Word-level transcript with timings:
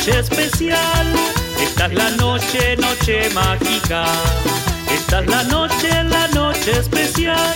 noche 0.00 0.18
especial. 0.18 1.14
Esta 1.60 1.84
es 1.84 1.92
la 1.92 2.10
noche, 2.12 2.76
noche 2.78 3.28
mágica. 3.34 4.06
Esta 4.90 5.20
es 5.20 5.26
la 5.26 5.42
noche, 5.42 6.04
la 6.04 6.26
noche 6.28 6.70
especial. 6.70 7.54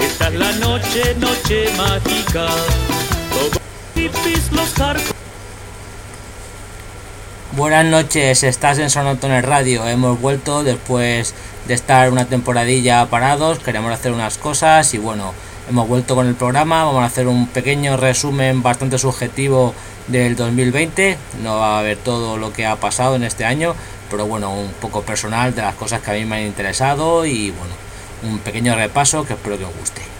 Esta 0.00 0.28
es 0.28 0.34
la 0.34 0.52
noche, 0.52 1.14
noche 1.18 1.72
mágica. 1.76 2.46
Todos 3.32 4.52
los 4.52 4.72
hardcore. 4.74 5.16
Buenas 7.56 7.84
noches, 7.86 8.44
estás 8.44 8.78
en 8.78 8.88
Sonotones 8.88 9.44
Radio. 9.44 9.88
Hemos 9.88 10.20
vuelto 10.20 10.62
después 10.62 11.34
de 11.66 11.74
estar 11.74 12.12
una 12.12 12.26
temporadilla 12.26 13.06
parados. 13.06 13.58
Queremos 13.58 13.92
hacer 13.92 14.12
unas 14.12 14.38
cosas 14.38 14.94
y 14.94 14.98
bueno, 14.98 15.34
hemos 15.72 15.88
vuelto 15.88 16.14
con 16.14 16.26
el 16.26 16.34
programa. 16.34 16.84
Vamos 16.84 17.02
a 17.02 17.06
hacer 17.06 17.26
un 17.26 17.46
pequeño 17.46 17.96
resumen 17.96 18.62
bastante 18.62 18.98
subjetivo 18.98 19.74
del 20.06 20.36
2020. 20.36 21.16
No 21.42 21.56
va 21.56 21.78
a 21.78 21.82
ver 21.82 21.96
todo 21.96 22.36
lo 22.36 22.52
que 22.52 22.66
ha 22.66 22.76
pasado 22.76 23.16
en 23.16 23.22
este 23.22 23.46
año, 23.46 23.74
pero 24.10 24.26
bueno, 24.26 24.54
un 24.54 24.70
poco 24.72 25.00
personal 25.00 25.54
de 25.54 25.62
las 25.62 25.74
cosas 25.74 26.02
que 26.02 26.10
a 26.10 26.14
mí 26.14 26.26
me 26.26 26.36
han 26.36 26.42
interesado 26.42 27.24
y 27.24 27.52
bueno, 27.52 27.72
un 28.22 28.38
pequeño 28.40 28.76
repaso 28.76 29.24
que 29.24 29.32
espero 29.32 29.56
que 29.56 29.64
os 29.64 29.74
guste. 29.74 30.11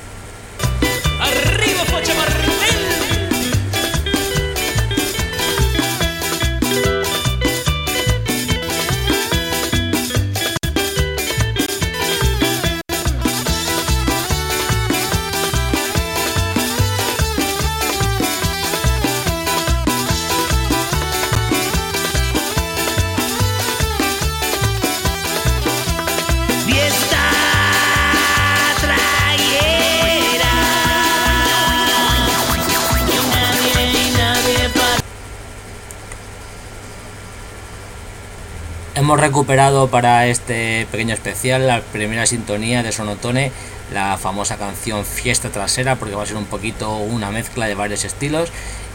Hemos 39.13 39.21
recuperado 39.21 39.89
para 39.89 40.27
este 40.27 40.87
pequeño 40.91 41.13
especial 41.13 41.67
la 41.67 41.83
primera 41.83 42.25
sintonía 42.25 42.83
de 42.83 42.93
Sonotone, 42.93 43.53
la 43.93 44.17
famosa 44.17 44.57
canción 44.57 45.05
Fiesta 45.05 45.51
Trasera, 45.51 45.97
porque 45.97 46.15
va 46.15 46.23
a 46.23 46.27
ser 46.27 46.39
un 46.39 46.47
poquito 46.47 46.97
una 46.97 47.31
mezcla 47.31 47.67
de 47.67 47.75
varios 47.75 48.07
estilos. 48.07 48.49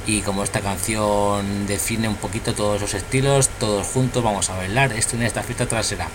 Y 0.07 0.21
como 0.21 0.43
esta 0.43 0.61
canción 0.61 1.67
define 1.67 2.07
un 2.07 2.15
poquito 2.15 2.55
todos 2.55 2.77
esos 2.77 2.95
estilos, 2.95 3.49
todos 3.59 3.85
juntos 3.85 4.23
vamos 4.23 4.49
a 4.49 4.57
bailar 4.57 4.91
esto 4.93 5.15
en 5.17 5.21
esta 5.21 5.43
fiesta 5.43 5.67
trasera. 5.67 6.07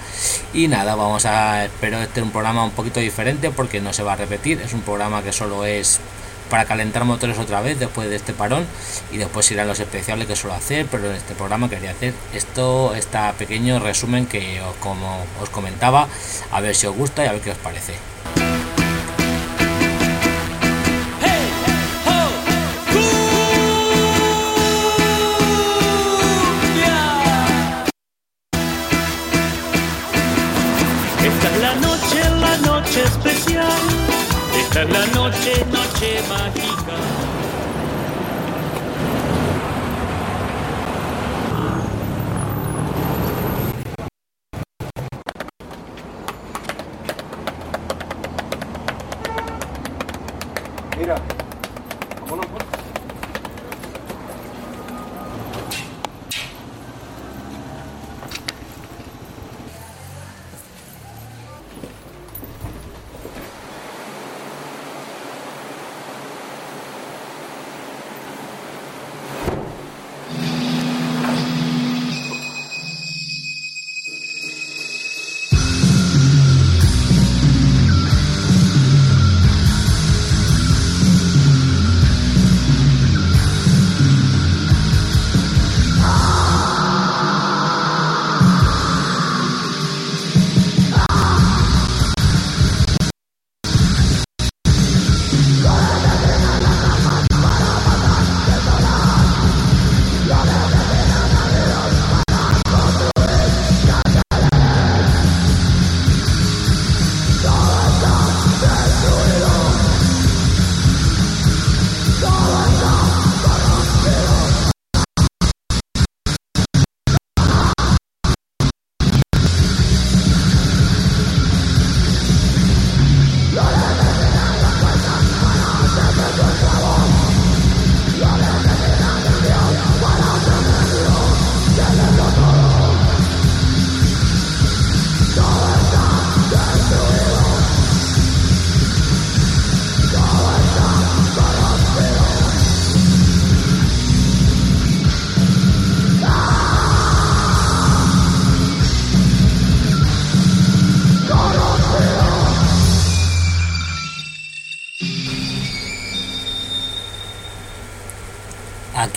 Y 0.52 0.66
nada, 0.66 0.96
vamos 0.96 1.24
a. 1.24 1.66
Espero 1.66 2.02
este 2.02 2.18
es 2.18 2.26
un 2.26 2.32
programa 2.32 2.64
un 2.64 2.72
poquito 2.72 2.98
diferente 2.98 3.52
porque 3.52 3.80
no 3.80 3.92
se 3.92 4.02
va 4.02 4.14
a 4.14 4.16
repetir. 4.16 4.60
Es 4.62 4.72
un 4.72 4.80
programa 4.80 5.22
que 5.22 5.30
solo 5.30 5.64
es 5.64 6.00
para 6.52 6.66
calentar 6.66 7.06
motores 7.06 7.38
otra 7.38 7.62
vez 7.62 7.78
después 7.78 8.10
de 8.10 8.16
este 8.16 8.34
parón 8.34 8.66
y 9.10 9.16
después 9.16 9.50
irán 9.50 9.68
los 9.68 9.80
especiales 9.80 10.26
que 10.26 10.36
suelo 10.36 10.54
hacer, 10.54 10.86
pero 10.90 11.08
en 11.08 11.16
este 11.16 11.34
programa 11.34 11.70
quería 11.70 11.92
hacer 11.92 12.12
esto, 12.34 12.94
este 12.94 13.18
pequeño 13.38 13.78
resumen 13.78 14.26
que 14.26 14.60
como 14.78 15.24
os 15.40 15.48
comentaba, 15.48 16.08
a 16.50 16.60
ver 16.60 16.74
si 16.74 16.86
os 16.86 16.94
gusta 16.94 17.24
y 17.24 17.28
a 17.28 17.32
ver 17.32 17.40
qué 17.40 17.52
os 17.52 17.56
parece. 17.56 17.94
Esta 31.24 31.48
es 31.54 31.62
la 31.62 31.74
noche, 31.76 32.20
la 32.42 32.56
noche 32.58 33.04
especial. 33.04 34.11
La 34.74 34.84
noche, 34.84 35.64
noche 35.70 36.22
mágica. 36.28 37.51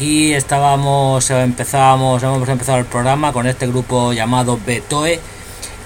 Aquí 0.06 0.36
estábamos, 0.36 1.32
empezábamos, 1.32 2.22
hemos 2.22 2.48
empezado 2.48 2.78
el 2.78 2.86
programa 2.86 3.34
con 3.34 3.48
este 3.48 3.66
grupo 3.66 4.14
llamado 4.14 4.60
Betoe, 4.64 5.20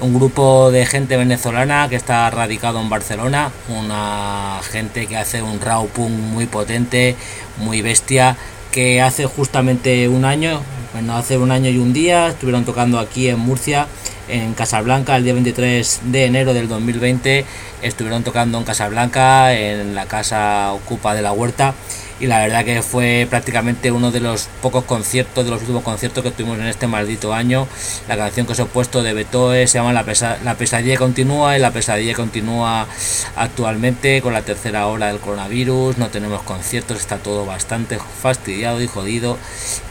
un 0.02 0.14
grupo 0.14 0.72
de 0.72 0.86
gente 0.86 1.16
venezolana 1.16 1.88
que 1.88 1.96
está 1.96 2.30
radicado 2.30 2.82
en 2.82 2.90
Barcelona, 2.90 3.50
una 3.70 4.60
gente 4.62 5.08
que 5.08 5.16
hace 5.16 5.42
un 5.42 5.62
raw 5.62 5.88
punk 5.88 6.10
muy 6.10 6.48
potente, 6.48 7.16
muy 7.60 7.82
bestia, 7.82 8.36
que 8.74 9.02
hace 9.02 9.26
justamente 9.26 10.10
un 10.10 10.26
año, 10.26 10.60
bueno, 10.92 11.16
hace 11.16 11.38
un 11.38 11.52
año 11.52 11.70
y 11.70 11.78
un 11.78 11.94
día, 11.94 12.28
estuvieron 12.28 12.66
tocando 12.66 13.00
aquí 13.00 13.30
en 13.30 13.40
Murcia, 13.40 13.88
en 14.28 14.54
Casablanca, 14.54 15.16
el 15.16 15.24
día 15.24 15.34
23 15.34 16.02
de 16.04 16.26
enero 16.26 16.54
del 16.54 16.68
2020, 16.68 17.46
estuvieron 17.84 18.26
tocando 18.26 18.58
en 18.58 18.66
Casablanca, 18.66 19.54
en 19.54 19.96
la 19.96 20.08
casa 20.08 20.74
Ocupa 20.74 21.14
de 21.14 21.22
la 21.22 21.32
Huerta, 21.32 21.74
y 22.20 22.28
la 22.28 22.40
verdad 22.40 22.66
que 22.66 22.82
fue 22.82 23.28
prácticamente 23.30 23.92
uno 23.92 24.12
de 24.12 24.20
los 24.20 24.48
pocos 24.62 24.84
conciertos, 24.84 25.46
de 25.46 25.52
los 25.52 25.62
últimos 25.62 25.84
conciertos 25.84 26.24
que 26.24 26.32
tuvimos 26.32 26.60
en 26.60 26.68
este 26.68 26.88
maldito 26.88 27.34
año. 27.34 27.68
La 28.08 28.18
canción 28.18 28.46
que 28.46 28.54
os 28.54 28.60
he 28.60 28.66
puesto 28.66 29.04
de 29.04 29.14
Betoe 29.14 29.68
se 29.68 29.78
llama 29.78 29.94
La, 29.94 30.04
la 30.44 30.56
pesadilla 30.56 30.98
continúa 30.98 31.58
y 31.58 31.60
la 31.60 31.72
pesadilla 31.72 32.14
continúa 32.14 32.88
actualmente 33.36 34.22
con 34.22 34.34
la 34.34 34.42
tercera 34.42 34.88
hora 34.88 35.08
del 35.08 35.20
coronavirus, 35.20 35.98
no 35.98 36.10
tenemos 36.10 36.42
conciertos, 36.44 37.00
está 37.00 37.18
todo 37.18 37.46
bastante 37.46 38.00
fastidiado 38.22 38.82
y 38.82 38.88
jodido 38.88 39.38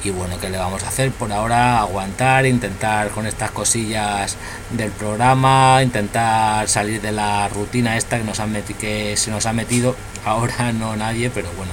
y 0.04 0.10
bueno, 0.10 0.38
¿qué 0.40 0.50
le 0.50 0.58
vamos 0.58 0.82
a 0.84 0.88
hacer? 0.88 1.10
Por 1.12 1.32
ahora 1.32 1.80
aguantar, 1.80 2.46
intentar 2.46 3.10
con 3.10 3.26
estas 3.26 3.50
cosillas 3.50 4.36
del 4.70 4.90
programa, 4.90 5.80
intentar 5.82 6.68
salir 6.68 7.00
de 7.00 7.12
la 7.12 7.48
rutina 7.48 7.96
esta 7.96 8.18
que 8.18 8.24
nos 8.24 8.40
han 8.40 8.58
que 8.78 9.16
se 9.16 9.30
nos 9.30 9.46
ha 9.46 9.52
metido 9.52 9.94
ahora 10.24 10.72
no 10.72 10.96
nadie, 10.96 11.30
pero 11.30 11.48
bueno, 11.56 11.72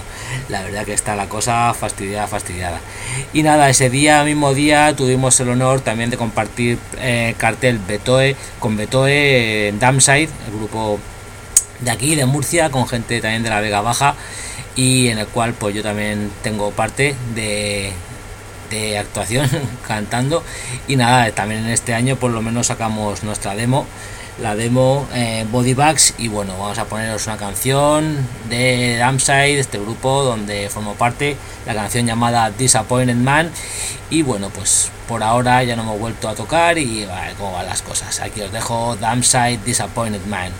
la 0.49 0.61
verdad 0.61 0.85
que 0.85 0.93
está 0.93 1.15
la 1.15 1.27
cosa 1.27 1.73
fastidiada, 1.73 2.27
fastidiada. 2.27 2.79
Y 3.33 3.43
nada, 3.43 3.69
ese 3.69 3.89
día, 3.89 4.23
mismo 4.23 4.53
día, 4.53 4.95
tuvimos 4.95 5.39
el 5.39 5.49
honor 5.49 5.81
también 5.81 6.09
de 6.09 6.17
compartir 6.17 6.77
eh, 6.99 7.35
cartel 7.37 7.79
Betoe 7.79 8.35
con 8.59 8.77
Betoe 8.77 9.73
Damside, 9.79 10.29
el 10.47 10.57
grupo 10.57 10.99
de 11.79 11.91
aquí, 11.91 12.15
de 12.15 12.25
Murcia, 12.25 12.69
con 12.69 12.87
gente 12.87 13.21
también 13.21 13.43
de 13.43 13.49
la 13.49 13.59
Vega 13.59 13.81
Baja, 13.81 14.15
y 14.75 15.07
en 15.07 15.17
el 15.19 15.27
cual 15.27 15.53
pues 15.53 15.73
yo 15.75 15.83
también 15.83 16.31
tengo 16.43 16.71
parte 16.71 17.15
de, 17.33 17.91
de 18.69 18.97
actuación 18.97 19.49
cantando 19.87 20.43
y 20.87 20.95
nada 20.95 21.31
también 21.31 21.65
en 21.65 21.69
este 21.69 21.93
año 21.93 22.17
por 22.17 22.31
lo 22.31 22.41
menos 22.41 22.67
sacamos 22.67 23.23
nuestra 23.23 23.55
demo 23.55 23.85
la 24.41 24.55
demo 24.55 25.07
eh, 25.13 25.45
Body 25.49 25.73
Bags 25.73 26.13
y 26.17 26.27
bueno, 26.27 26.53
vamos 26.59 26.77
a 26.77 26.85
poneros 26.85 27.25
una 27.27 27.37
canción 27.37 28.17
de 28.49 28.97
Damside, 28.97 29.59
este 29.59 29.79
grupo 29.79 30.23
donde 30.23 30.69
formo 30.69 30.95
parte, 30.95 31.37
la 31.65 31.73
canción 31.73 32.05
llamada 32.05 32.51
Disappointed 32.51 33.15
Man 33.15 33.51
y 34.09 34.21
bueno, 34.21 34.49
pues 34.49 34.91
por 35.07 35.23
ahora 35.23 35.63
ya 35.63 35.75
no 35.75 35.83
hemos 35.83 35.99
vuelto 35.99 36.27
a 36.27 36.35
tocar 36.35 36.77
y 36.77 37.05
vale, 37.05 37.33
cómo 37.37 37.53
van 37.53 37.65
las 37.65 37.81
cosas. 37.81 38.19
Aquí 38.19 38.41
os 38.41 38.51
dejo 38.51 38.95
Damside 38.97 39.59
Disappointed 39.63 40.25
Man. 40.25 40.51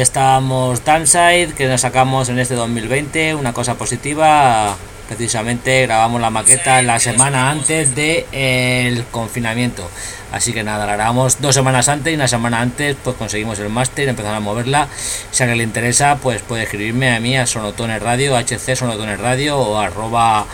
Ahí 0.00 0.04
estábamos 0.04 0.82
Danside, 0.82 1.52
que 1.52 1.68
nos 1.68 1.82
sacamos 1.82 2.30
en 2.30 2.38
este 2.38 2.54
2020, 2.54 3.34
una 3.34 3.52
cosa 3.52 3.74
positiva. 3.74 4.74
Precisamente 5.08 5.82
grabamos 5.82 6.22
la 6.22 6.30
maqueta 6.30 6.80
la 6.80 6.98
semana 6.98 7.50
antes 7.50 7.94
del 7.94 8.24
el 8.32 9.04
confinamiento. 9.10 9.86
Así 10.32 10.54
que 10.54 10.64
nada, 10.64 10.86
la 10.86 10.94
grabamos 10.94 11.42
dos 11.42 11.54
semanas 11.54 11.90
antes 11.90 12.14
y 12.14 12.16
una 12.16 12.28
semana 12.28 12.62
antes 12.62 12.96
pues 13.04 13.14
conseguimos 13.16 13.58
el 13.58 13.68
máster, 13.68 14.08
empezamos 14.08 14.38
a 14.38 14.40
moverla. 14.40 14.88
Si 15.32 15.42
a 15.42 15.44
alguien 15.44 15.58
le 15.58 15.64
interesa, 15.64 16.16
pues 16.16 16.40
puede 16.40 16.62
escribirme 16.62 17.14
a 17.14 17.20
mí 17.20 17.36
a 17.36 17.46
Sonotone 17.46 17.98
Radio, 17.98 18.38
HC 18.38 18.76
Sonotone 18.76 19.18
Radio 19.18 19.58
o 19.58 19.78
arroba 19.78 20.46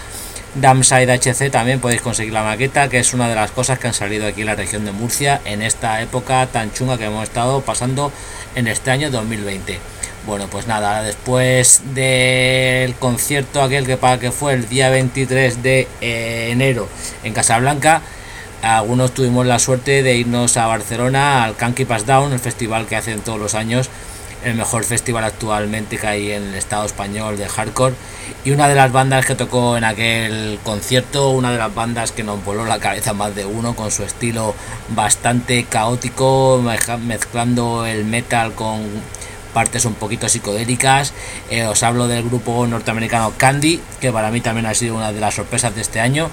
Damside 0.57 1.13
HC 1.13 1.51
también 1.51 1.81
podéis 1.81 2.01
conseguir 2.01 2.33
la 2.33 2.43
maqueta, 2.43 2.89
que 2.89 2.99
es 2.99 3.13
una 3.13 3.29
de 3.29 3.35
las 3.35 3.51
cosas 3.51 3.79
que 3.79 3.89
han 3.89 3.95
salido 3.95 4.27
aquí 4.27 4.41
en 4.41 4.47
la 4.47 4.55
región 4.55 4.87
de 4.87 4.93
Murcia 4.93 5.41
en 5.45 5.61
esta 5.61 6.01
época 6.01 6.47
tan 6.47 6.73
chunga 6.73 6.97
que 6.97 7.05
hemos 7.05 7.25
estado 7.25 7.61
pasando 7.61 8.11
en 8.57 8.67
este 8.67 8.91
año 8.91 9.11
2020. 9.11 9.79
Bueno, 10.27 10.49
pues 10.51 10.67
nada, 10.67 11.05
después 11.05 11.83
del 11.95 12.97
concierto 12.97 13.63
aquel 13.63 13.87
que, 13.87 13.97
que 14.19 14.33
fue 14.33 14.55
el 14.55 14.69
día 14.69 14.91
23 14.91 15.63
de 15.63 15.87
eh, 16.01 16.49
enero 16.51 16.89
en 17.23 17.33
Casablanca, 17.33 18.03
algunos 18.63 19.13
tuvimos 19.15 19.47
la 19.47 19.61
suerte 19.61 20.03
de 20.03 20.17
irnos 20.17 20.57
a 20.57 20.67
Barcelona 20.67 21.45
al 21.45 21.55
Kanky 21.55 21.85
Pass 21.85 22.07
Down, 22.07 22.33
el 22.33 22.41
festival 22.41 22.87
que 22.87 22.97
hacen 22.97 23.21
todos 23.21 23.39
los 23.39 23.55
años 23.55 23.89
el 24.47 24.55
mejor 24.55 24.85
festival 24.85 25.25
actualmente 25.25 25.99
que 25.99 26.07
hay 26.07 26.31
en 26.31 26.45
el 26.45 26.55
estado 26.55 26.87
español 26.87 27.37
de 27.37 27.49
hardcore. 27.49 27.97
Y 28.45 28.53
una 28.53 28.69
de 28.69 28.77
las 28.77 28.93
bandas 28.93 29.27
que 29.27 29.35
tocó 29.35 29.77
en 29.77 29.83
aquel 29.83 30.61
concierto, 30.63 31.31
una 31.31 31.51
de 31.51 31.59
las 31.59 31.75
bandas 31.75 32.13
que 32.13 32.23
nos 32.23 32.45
voló 32.45 32.65
la 32.65 32.79
cabeza 32.79 33.13
más 33.13 33.35
de 33.35 33.45
uno 33.45 33.75
con 33.75 33.91
su 33.91 34.05
estilo 34.05 34.55
bastante 34.91 35.65
caótico, 35.65 36.63
mezclando 37.03 37.87
el 37.87 38.05
metal 38.05 38.53
con 38.55 38.85
partes 39.57 39.87
un 39.87 39.95
poquito 39.95 40.29
psicodélicas. 40.29 41.15
Eh, 41.49 41.65
os 41.65 41.83
hablo 41.83 42.09
del 42.09 42.23
grupo 42.23 42.67
norteamericano 42.67 43.33
Candy, 43.39 43.81
que 44.03 44.13
para 44.13 44.31
mí 44.31 44.43
también 44.43 44.67
ha 44.67 44.75
sido 44.75 44.95
una 44.97 45.13
de 45.13 45.19
las 45.19 45.33
sorpresas 45.33 45.75
de 45.75 45.81
este 45.81 45.99
año. 45.99 46.29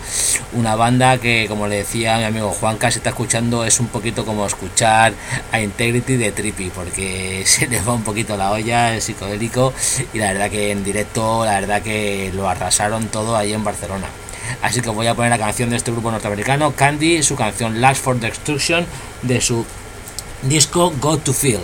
Una 0.51 0.75
banda 0.75 1.17
que, 1.19 1.45
como 1.47 1.67
le 1.67 1.77
decía 1.77 2.17
mi 2.17 2.25
amigo 2.25 2.49
Juan, 2.49 2.75
casi 2.77 2.97
está 2.97 3.11
escuchando, 3.11 3.63
es 3.63 3.79
un 3.79 3.87
poquito 3.87 4.25
como 4.25 4.45
escuchar 4.45 5.13
a 5.53 5.61
Integrity 5.61 6.17
de 6.17 6.33
Trippy, 6.33 6.69
porque 6.75 7.43
se 7.45 7.67
le 7.67 7.79
va 7.79 7.93
un 7.93 8.03
poquito 8.03 8.35
la 8.35 8.51
olla, 8.51 8.93
el 8.93 9.01
psicodélico, 9.01 9.71
y 10.13 10.17
la 10.17 10.33
verdad 10.33 10.51
que 10.51 10.71
en 10.71 10.83
directo, 10.83 11.45
la 11.45 11.61
verdad 11.61 11.81
que 11.81 12.29
lo 12.35 12.49
arrasaron 12.49 13.07
todo 13.07 13.37
ahí 13.37 13.53
en 13.53 13.63
Barcelona. 13.63 14.07
Así 14.61 14.81
que 14.81 14.89
voy 14.89 15.07
a 15.07 15.15
poner 15.15 15.31
la 15.31 15.37
canción 15.37 15.69
de 15.69 15.77
este 15.77 15.91
grupo 15.91 16.11
norteamericano, 16.11 16.73
Candy, 16.73 17.23
su 17.23 17.37
canción 17.37 17.79
Last 17.79 18.03
for 18.03 18.19
Destruction, 18.19 18.85
de 19.21 19.39
su 19.39 19.65
disco 20.41 20.91
Go 20.99 21.17
to 21.19 21.31
Feel. 21.31 21.61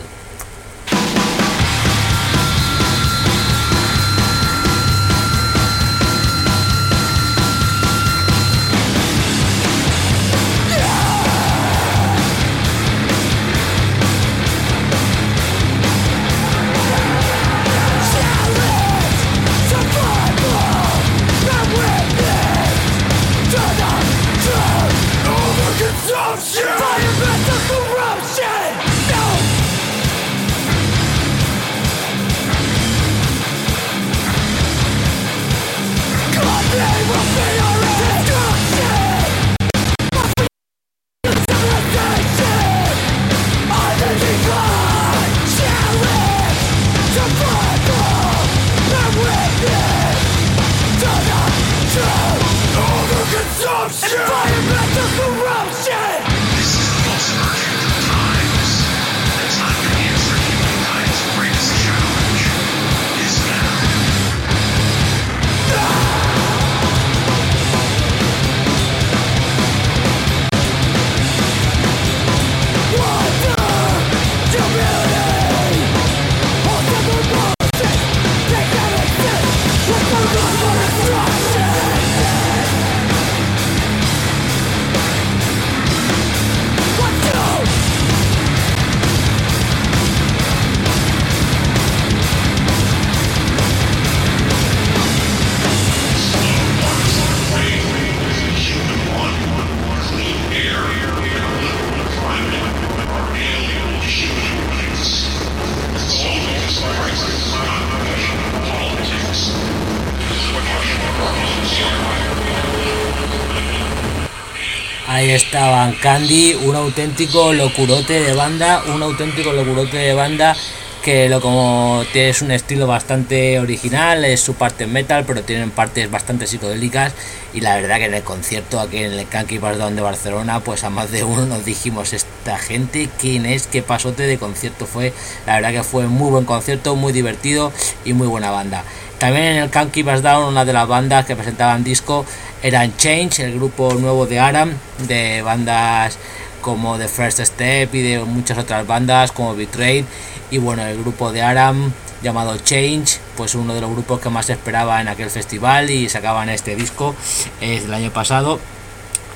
Estaban 115.40 115.94
Candy, 115.94 116.54
un 116.54 116.76
auténtico 116.76 117.54
locurote 117.54 118.20
de 118.20 118.34
banda, 118.34 118.84
un 118.94 119.02
auténtico 119.02 119.54
locurote 119.54 119.96
de 119.96 120.14
banda 120.14 120.54
que 121.02 121.30
lo 121.30 121.40
como 121.40 122.04
es 122.14 122.42
un 122.42 122.52
estilo 122.52 122.86
bastante 122.86 123.58
original, 123.58 124.26
es 124.26 124.42
su 124.42 124.56
parte 124.56 124.86
metal, 124.86 125.24
pero 125.26 125.44
tienen 125.44 125.72
partes 125.72 126.12
bastante 126.12 126.46
psicodélicas 126.46 127.14
y 127.54 127.62
la 127.62 127.76
verdad 127.76 127.98
que 127.98 128.06
en 128.06 128.16
el 128.16 128.24
concierto 128.24 128.82
aquí 128.82 128.98
en 128.98 129.14
el 129.14 129.28
Kanky 129.28 129.60
Down 129.60 129.96
de 129.96 130.02
Barcelona, 130.02 130.60
pues 130.60 130.84
a 130.84 130.90
más 130.90 131.10
de 131.10 131.24
uno 131.24 131.46
nos 131.46 131.64
dijimos 131.64 132.12
esta 132.12 132.58
gente, 132.58 133.10
quién 133.18 133.46
es, 133.46 133.68
qué 133.68 133.82
pasote 133.82 134.24
de 134.24 134.38
concierto 134.38 134.86
fue, 134.86 135.14
la 135.48 135.56
verdad 135.56 135.72
que 135.72 135.84
fue 135.84 136.08
muy 136.08 136.32
buen 136.32 136.44
concierto, 136.44 136.98
muy 136.98 137.14
divertido 137.14 137.72
y 138.04 138.12
muy 138.12 138.28
buena 138.28 138.52
banda. 138.52 138.84
También 139.20 139.46
en 139.48 139.58
el 139.58 139.70
Kanky 139.70 140.02
Down, 140.04 140.46
una 140.46 140.64
de 140.64 140.72
las 140.72 140.88
bandas 140.88 141.26
que 141.26 141.36
presentaban 141.36 141.84
disco 141.84 142.26
eran 142.64 142.96
Change, 142.96 143.40
el 143.44 143.56
grupo 143.56 143.94
nuevo 143.96 144.26
de 144.26 144.40
Aram, 144.40 144.72
de 145.08 145.42
bandas 145.42 146.18
como 146.62 146.98
The 146.98 147.10
First 147.10 147.42
Step 147.42 147.94
y 147.94 148.02
de 148.02 148.20
muchas 148.20 148.58
otras 148.58 148.88
bandas 148.88 149.34
como 149.34 149.56
Betrayed. 149.56 150.06
Y 150.52 150.58
bueno 150.58 150.86
el 150.86 150.98
grupo 150.98 151.34
de 151.34 151.42
Aram 151.42 151.92
llamado 152.24 152.58
Change 152.58 153.20
pues 153.36 153.56
uno 153.56 153.74
de 153.74 153.82
los 153.82 153.92
grupos 153.92 154.22
que 154.22 154.30
más 154.30 154.50
esperaba 154.50 155.02
en 155.02 155.10
aquel 155.10 155.30
festival 155.30 155.90
y 155.90 156.08
sacaban 156.08 156.48
este 156.50 156.78
disco 156.78 157.14
es 157.60 157.84
del 157.84 157.94
año 157.94 158.12
pasado 158.12 158.60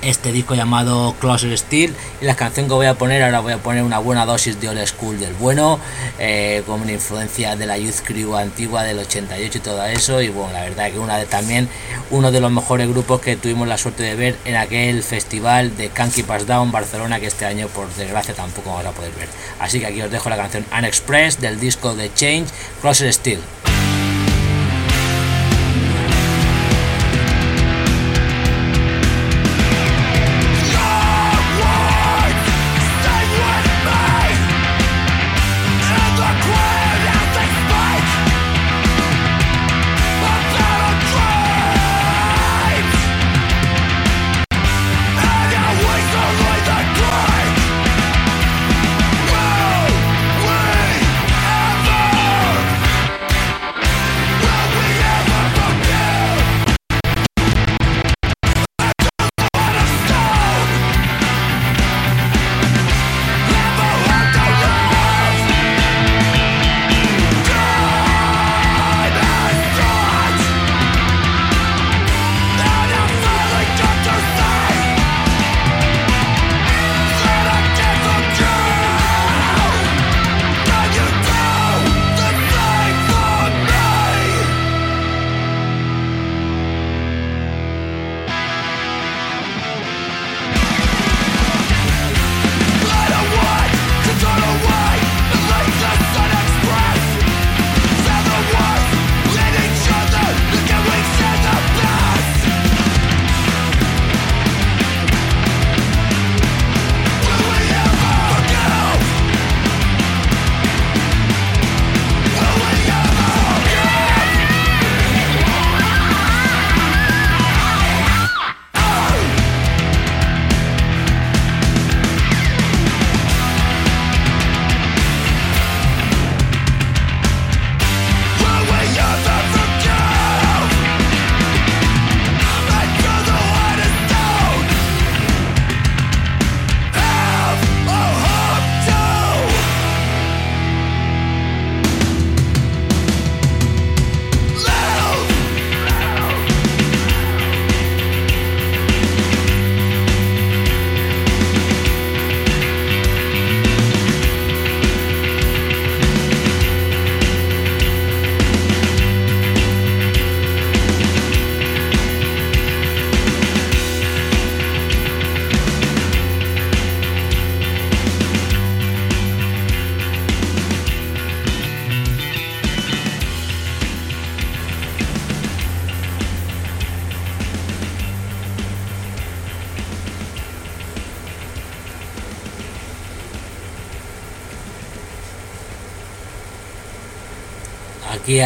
este 0.04 0.32
disco 0.32 0.56
llamado 0.56 1.16
Closer 1.20 1.58
Steel 1.58 1.94
y 2.22 2.26
la 2.26 2.36
canción 2.36 2.68
que 2.68 2.74
voy 2.74 2.88
a 2.88 2.96
poner 2.96 3.24
ahora 3.24 3.40
voy 3.40 3.54
a 3.54 3.58
poner 3.58 3.84
una 3.84 4.00
buena 4.00 4.26
dosis 4.26 4.60
de 4.60 4.70
old 4.70 4.86
school 4.86 5.20
del 5.20 5.34
bueno 5.34 5.80
eh, 6.20 6.64
con 6.66 6.82
una 6.82 6.92
influencia 6.92 7.56
de 7.56 7.66
la 7.66 7.78
Youth 7.78 8.02
Crew 8.04 8.36
antigua 8.36 8.84
del 8.84 9.00
88 9.00 9.58
y 9.58 9.62
todo 9.62 9.86
eso 9.86 10.22
y 10.22 10.30
bueno 10.30 10.54
la 10.54 10.62
verdad 10.62 10.92
que 10.92 11.00
una 11.00 11.18
de 11.18 11.26
también 11.26 11.70
uno 12.12 12.32
de 12.32 12.40
los 12.40 12.52
mejores 12.52 12.90
grupos 12.90 13.22
que 13.22 13.36
tuvimos 13.36 13.68
la 13.68 13.78
suerte 13.78 14.04
de 14.04 14.16
ver 14.16 14.38
en 14.46 14.56
aquel 14.56 15.04
festival 15.04 15.76
de 15.78 15.90
Kanky 15.90 16.24
Pass 16.24 16.46
Down 16.46 16.72
Barcelona 16.72 17.20
que 17.20 17.28
este 17.28 17.46
año 17.46 17.68
por 17.68 17.92
desgracia 17.96 18.34
tampoco 18.34 18.70
vamos 18.72 18.86
a 18.86 18.92
poder 18.92 19.12
ver. 19.14 19.28
Así 19.60 19.80
que 19.80 19.88
aquí 19.88 20.02
os 20.02 20.12
dejo 20.12 20.30
la 20.30 20.38
canción 20.38 20.66
Unexpressed 20.78 21.40
del 21.40 21.60
disco 21.60 21.96
de 21.96 22.14
Change 22.14 22.52
Closer 22.82 23.12
Steel 23.14 23.40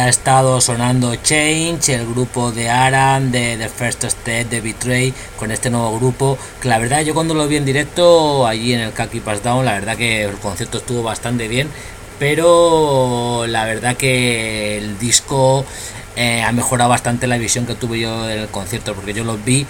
ha 0.08 0.10
estado 0.10 0.58
sonando 0.62 1.14
Change, 1.16 1.90
el 1.90 2.06
grupo 2.06 2.50
de 2.50 2.70
Aran, 2.70 3.30
de 3.30 3.58
The 3.58 3.68
First 3.68 4.04
Step, 4.04 4.48
de 4.48 4.62
Betray, 4.62 5.12
con 5.38 5.50
este 5.50 5.68
nuevo 5.68 5.98
grupo. 5.98 6.38
Que 6.62 6.68
la 6.68 6.78
verdad, 6.78 7.02
yo 7.02 7.12
cuando 7.12 7.34
lo 7.34 7.46
vi 7.46 7.56
en 7.56 7.66
directo, 7.66 8.46
allí 8.46 8.72
en 8.72 8.80
el 8.80 8.94
Kaki 8.94 9.20
Pass 9.20 9.42
Down, 9.42 9.66
la 9.66 9.74
verdad 9.74 9.98
que 9.98 10.24
el 10.24 10.38
concierto 10.38 10.78
estuvo 10.78 11.02
bastante 11.02 11.46
bien. 11.46 11.68
Pero 12.18 13.44
la 13.46 13.66
verdad 13.66 13.98
que 13.98 14.78
el 14.78 14.98
disco 14.98 15.66
eh, 16.16 16.42
ha 16.42 16.52
mejorado 16.52 16.88
bastante 16.88 17.26
la 17.26 17.36
visión 17.36 17.66
que 17.66 17.74
tuve 17.74 18.00
yo 18.00 18.24
del 18.24 18.48
concierto, 18.48 18.94
porque 18.94 19.12
yo 19.12 19.24
los 19.24 19.44
vi 19.44 19.66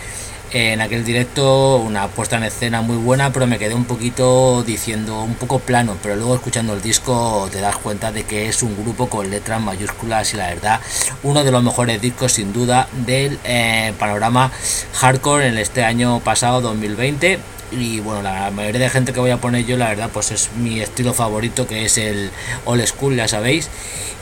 en 0.53 0.81
aquel 0.81 1.05
directo 1.05 1.77
una 1.77 2.09
puesta 2.09 2.37
en 2.37 2.45
escena 2.45 2.81
muy 2.81 2.97
buena, 2.97 3.33
pero 3.33 3.47
me 3.47 3.59
quedé 3.59 3.75
un 3.75 3.85
poquito 3.85 4.63
diciendo 4.63 5.23
un 5.23 5.35
poco 5.35 5.59
plano, 5.59 5.97
pero 6.03 6.17
luego 6.17 6.35
escuchando 6.35 6.73
el 6.73 6.81
disco 6.81 7.49
te 7.53 7.61
das 7.61 7.77
cuenta 7.77 8.13
de 8.13 8.25
que 8.25 8.49
es 8.49 8.63
un 8.63 8.75
grupo 8.83 9.09
con 9.09 9.31
letras 9.31 9.61
mayúsculas 9.61 10.33
y 10.35 10.37
la 10.37 10.49
verdad 10.49 10.81
uno 11.23 11.45
de 11.45 11.51
los 11.51 11.63
mejores 11.63 12.01
discos 12.01 12.33
sin 12.33 12.53
duda 12.53 12.89
del 13.07 13.39
eh, 13.45 13.93
panorama 13.99 14.51
hardcore 14.95 15.49
en 15.49 15.59
este 15.59 15.85
año 15.85 16.21
pasado 16.21 16.61
2020 16.61 17.39
y 17.71 18.01
bueno 18.01 18.23
la 18.23 18.51
mayoría 18.51 18.81
de 18.81 18.91
gente 18.91 19.13
que 19.13 19.21
voy 19.21 19.31
a 19.31 19.37
poner 19.37 19.67
yo 19.67 19.77
la 19.77 19.89
verdad 19.89 20.11
pues 20.13 20.31
es 20.31 20.51
mi 20.57 20.81
estilo 20.81 21.13
favorito 21.13 21.67
que 21.67 21.85
es 21.85 21.99
el 21.99 22.31
old 22.65 22.87
school 22.87 23.17
ya 23.17 23.29
sabéis. 23.29 23.69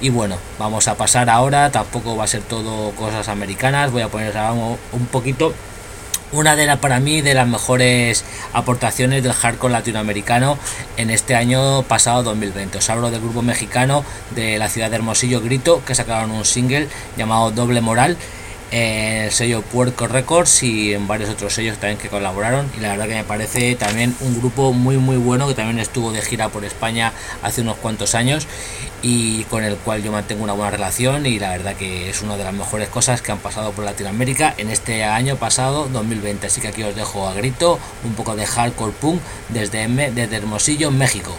Y 0.01 0.11
bueno 0.11 0.37
vamos 0.59 0.89
a 0.89 0.97
pasar 0.97 1.31
ahora 1.31 1.71
tampoco 1.71 2.17
va 2.17 2.25
a 2.25 2.27
ser 2.27 2.43
todo 2.43 2.91
cosas 2.93 3.29
americanas 3.29 3.93
voy 3.93 4.03
a 4.03 4.09
poner 4.09 4.35
un 4.93 5.07
poquito 5.07 5.55
una 6.33 6.57
de 6.57 6.67
las 6.67 6.79
para 6.79 7.01
mí 7.01 7.21
de 7.21 7.35
las 7.35 7.47
mejores 7.47 8.25
aportaciones 8.53 9.23
del 9.23 9.33
hardcore 9.33 9.73
latinoamericano 9.73 10.59
en 10.97 11.11
este 11.11 11.35
año 11.35 11.83
pasado 11.83 12.23
2020. 12.25 12.79
Os 12.79 12.91
hablo 12.91 13.11
del 13.11 13.21
grupo 13.21 13.43
mexicano 13.43 14.05
de 14.35 14.59
la 14.59 14.69
ciudad 14.69 14.91
de 14.91 14.97
Hermosillo 14.97 15.41
Grito 15.41 15.83
que 15.85 15.95
sacaron 15.95 16.31
un 16.31 16.45
single 16.45 16.89
llamado 17.17 17.51
Doble 17.51 17.81
Moral 17.81 18.17
el 18.71 19.31
sello 19.31 19.63
Puerco 19.63 20.07
Records 20.07 20.63
y 20.63 20.93
en 20.95 21.07
varios 21.07 21.31
otros 21.31 21.55
sellos 21.55 21.79
también 21.79 21.99
que 21.99 22.09
colaboraron. 22.09 22.71
Y 22.77 22.81
la 22.81 22.91
verdad 22.91 23.07
que 23.07 23.15
me 23.15 23.25
parece 23.25 23.75
también 23.77 24.15
un 24.21 24.39
grupo 24.39 24.73
muy 24.73 24.97
muy 24.97 25.17
bueno 25.17 25.47
que 25.47 25.55
también 25.55 25.79
estuvo 25.79 26.13
de 26.13 26.23
gira 26.23 26.49
por 26.49 26.65
España 26.65 27.13
hace 27.43 27.63
unos 27.63 27.77
cuantos 27.77 28.15
años 28.15 28.47
y 29.03 29.45
con 29.45 29.63
el 29.63 29.77
cual 29.77 30.03
yo 30.03 30.11
mantengo 30.11 30.43
una 30.45 30.53
buena 30.53 30.71
relación 30.71 31.27
y 31.27 31.39
la 31.39 31.51
verdad 31.51 31.77
que 31.77 32.11
es 32.11 32.23
una 32.23 32.37
de 32.37 32.45
las 32.45 32.55
mejores 32.55 32.89
cosas 32.89 33.23
que 33.23 33.31
han 33.31 33.39
pasado 33.39 33.73
por 33.73 33.85
Latinoamérica 33.85 34.55
en 34.57 34.71
este 34.71 35.05
año 35.05 35.37
pasado 35.37 35.89
2020 35.93 36.47
así 36.47 36.61
que 36.61 36.69
aquí 36.69 36.83
os 36.83 36.97
dejo 36.97 37.29
a 37.29 37.35
grito 37.35 37.79
un 38.05 38.15
poco 38.15 38.35
de 38.37 38.47
hardcore 38.47 38.93
punk 38.93 39.21
desde, 39.51 39.87
desde 40.11 40.37
Hermosillo 40.37 40.91
México 40.91 41.37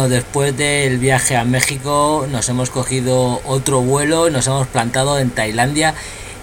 Bueno, 0.00 0.14
después 0.14 0.56
del 0.56 0.96
viaje 0.96 1.36
a 1.36 1.44
México 1.44 2.26
nos 2.32 2.48
hemos 2.48 2.70
cogido 2.70 3.42
otro 3.44 3.82
vuelo 3.82 4.28
y 4.28 4.30
nos 4.30 4.46
hemos 4.46 4.66
plantado 4.66 5.18
en 5.18 5.28
Tailandia 5.28 5.92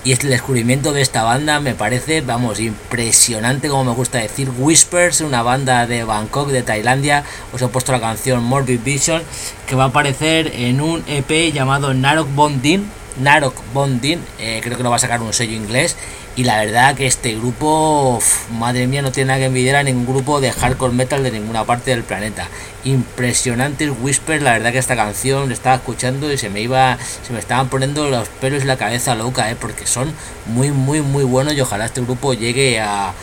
y 0.04 0.12
el 0.12 0.20
descubrimiento 0.20 0.94
de 0.94 1.02
esta 1.02 1.24
banda 1.24 1.60
me 1.60 1.74
parece, 1.74 2.22
vamos, 2.22 2.60
impresionante 2.60 3.68
como 3.68 3.86
me 3.86 3.94
gusta 3.94 4.20
decir, 4.20 4.52
Whispers, 4.60 5.22
una 5.22 5.42
banda 5.42 5.88
de 5.88 6.04
Bangkok, 6.04 6.50
de 6.50 6.62
Tailandia, 6.62 7.24
os 7.52 7.60
he 7.60 7.68
puesto 7.68 7.92
la 7.92 8.00
canción 8.00 8.44
Morbid 8.44 8.82
Vision 8.82 9.24
que 9.66 9.74
va 9.74 9.86
a 9.86 9.88
aparecer 9.88 10.52
en 10.54 10.80
un 10.80 11.04
EP 11.08 11.52
llamado 11.52 11.96
Narok 11.96 12.28
Bondin, 12.36 12.88
Narok 13.20 13.56
Bondin, 13.74 14.22
eh, 14.38 14.60
creo 14.62 14.78
que 14.78 14.84
lo 14.84 14.92
va 14.92 14.98
a 14.98 15.00
sacar 15.00 15.20
un 15.24 15.34
sello 15.34 15.54
inglés 15.54 15.96
y 16.38 16.44
la 16.44 16.60
verdad 16.60 16.96
que 16.96 17.08
este 17.08 17.34
grupo, 17.34 18.20
madre 18.52 18.86
mía, 18.86 19.02
no 19.02 19.12
tiene 19.12 19.30
nada 19.30 19.40
que 19.40 19.46
envidiar 19.46 19.78
a 19.78 19.82
ningún 19.84 20.06
grupo 20.06 20.40
de 20.40 20.52
hardcore 20.52 20.94
metal 20.94 21.24
de 21.24 21.32
ninguna 21.32 21.66
parte 21.66 21.90
del 21.90 22.04
planeta. 22.04 22.48
Impresionantes 22.84 23.92
Whisper, 24.04 24.44
la 24.44 24.54
verdad 24.54 24.72
que 24.72 24.78
esta 24.78 24.96
canción 24.96 25.48
la 25.48 25.56
estaba 25.56 25.78
escuchando 25.78 26.32
y 26.32 26.38
se 26.38 26.52
me 26.52 26.62
iba, 26.62 27.00
se 27.26 27.34
me 27.34 27.40
estaban 27.40 27.70
poniendo 27.70 28.08
los 28.12 28.30
pelos 28.30 28.64
y 28.64 28.68
la 28.68 28.78
cabeza 28.78 29.16
loca, 29.16 29.50
¿eh? 29.50 29.56
porque 29.60 29.88
son 29.88 30.14
muy, 30.46 30.70
muy, 30.70 31.02
muy 31.02 31.24
buenos 31.24 31.54
y 31.54 31.62
ojalá 31.62 31.86
este 31.86 32.02
grupo 32.02 32.36
llegue 32.36 32.80
a, 32.80 33.14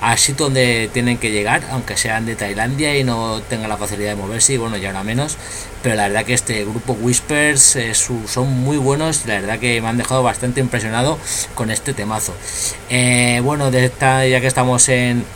a 0.00 0.16
sitio 0.16 0.46
donde 0.46 0.90
tienen 0.92 1.18
que 1.18 1.30
llegar, 1.30 1.62
aunque 1.70 1.96
sean 1.96 2.26
de 2.26 2.34
Tailandia 2.34 2.98
y 2.98 3.04
no 3.04 3.40
tengan 3.42 3.68
la 3.68 3.76
facilidad 3.76 4.10
de 4.10 4.16
moverse, 4.16 4.54
y 4.54 4.56
bueno, 4.56 4.76
ya 4.78 4.88
ahora 4.88 5.04
menos. 5.04 5.36
Pero 5.84 5.96
la 5.96 6.08
verdad 6.08 6.24
que 6.24 6.32
este 6.32 6.64
grupo 6.64 6.94
Whispers 6.94 7.76
eh, 7.76 7.92
son 7.94 8.48
muy 8.48 8.78
buenos 8.78 9.26
y 9.26 9.28
la 9.28 9.34
verdad 9.34 9.58
que 9.58 9.82
me 9.82 9.88
han 9.88 9.98
dejado 9.98 10.22
bastante 10.22 10.60
impresionado 10.60 11.18
con 11.54 11.70
este 11.70 11.92
temazo. 11.92 12.34
Eh, 12.88 13.42
bueno, 13.44 13.70
de 13.70 13.92
ya 14.00 14.40
que 14.40 14.46
estamos 14.46 14.88
en 14.88 15.26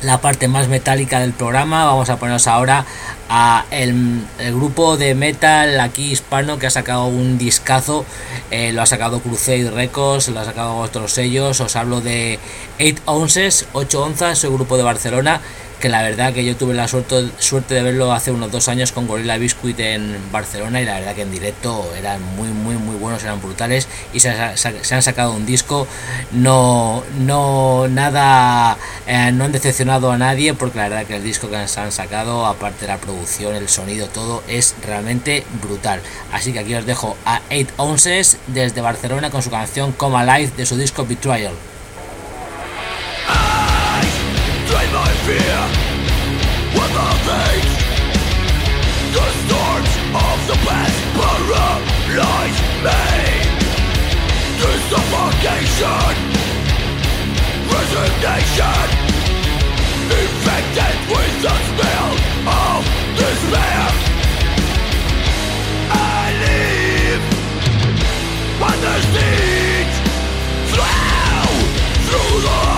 la 0.00 0.22
parte 0.22 0.48
más 0.48 0.68
metálica 0.68 1.20
del 1.20 1.34
programa, 1.34 1.84
vamos 1.84 2.08
a 2.08 2.16
ponernos 2.16 2.46
ahora 2.46 2.86
a 3.28 3.64
el, 3.70 4.24
grupo 4.52 4.96
de 4.96 5.14
metal 5.14 5.80
aquí 5.80 6.12
hispano 6.12 6.58
que 6.58 6.66
ha 6.66 6.70
sacado 6.70 7.06
un 7.06 7.38
discazo, 7.38 8.04
eh, 8.50 8.72
lo 8.72 8.82
ha 8.82 8.86
sacado 8.86 9.20
Crusade 9.20 9.70
Records, 9.70 10.28
lo 10.28 10.40
ha 10.40 10.44
sacado 10.44 10.76
otros 10.76 11.12
sellos, 11.12 11.60
os 11.60 11.76
hablo 11.76 12.00
de 12.00 12.38
8 12.80 13.02
Ounces, 13.06 13.66
8 13.72 14.02
onzas, 14.02 14.44
el 14.44 14.50
grupo 14.50 14.76
de 14.76 14.82
Barcelona 14.82 15.40
que 15.84 15.90
la 15.90 16.00
verdad 16.00 16.32
que 16.32 16.42
yo 16.42 16.56
tuve 16.56 16.72
la 16.72 16.88
suerte, 16.88 17.28
suerte 17.38 17.74
de 17.74 17.82
verlo 17.82 18.10
hace 18.10 18.30
unos 18.30 18.50
dos 18.50 18.68
años 18.68 18.90
con 18.90 19.06
Gorilla 19.06 19.36
Biscuit 19.36 19.78
en 19.80 20.16
Barcelona 20.32 20.80
y 20.80 20.86
la 20.86 20.94
verdad 20.94 21.14
que 21.14 21.20
en 21.20 21.30
directo 21.30 21.92
eran 21.94 22.22
muy 22.36 22.48
muy 22.48 22.76
muy 22.76 22.96
buenos, 22.96 23.22
eran 23.22 23.42
brutales 23.42 23.86
y 24.14 24.20
se, 24.20 24.30
han 24.30 25.02
sacado 25.02 25.32
un 25.32 25.44
disco, 25.44 25.86
no, 26.32 27.04
no 27.18 27.86
nada, 27.88 28.78
eh, 29.06 29.30
no 29.32 29.44
han 29.44 29.52
decepcionado 29.52 30.10
a 30.10 30.16
nadie 30.16 30.54
porque 30.54 30.78
la 30.78 30.88
verdad 30.88 31.06
que 31.06 31.16
el 31.16 31.22
disco 31.22 31.50
que 31.50 31.68
se 31.68 31.80
han 31.80 31.92
sacado, 31.92 32.46
aparte 32.46 32.86
de 32.86 32.88
la 32.88 32.96
producción, 32.96 33.13
el 33.54 33.68
sonido, 33.68 34.08
todo 34.08 34.42
es 34.48 34.74
realmente 34.84 35.44
brutal. 35.62 36.00
Así 36.32 36.52
que 36.52 36.60
aquí 36.60 36.74
os 36.74 36.86
dejo 36.86 37.16
a 37.24 37.40
8 37.50 37.74
Ounces 37.78 38.38
desde 38.48 38.80
Barcelona 38.80 39.30
con 39.30 39.42
su 39.42 39.50
canción 39.50 39.92
Come 39.92 40.18
Alive 40.18 40.52
de 40.56 40.66
su 40.66 40.76
disco 40.76 41.04
Betrayal. 41.06 41.54
Infected 60.10 60.96
with 61.08 61.42
the 61.42 61.54
smell 61.68 62.10
of 62.46 62.84
despair 63.16 63.88
I 65.90 66.32
live 66.44 67.24
the 68.84 69.00
siege 69.12 69.96
through, 70.70 71.56
through 72.06 72.40
the 72.42 72.73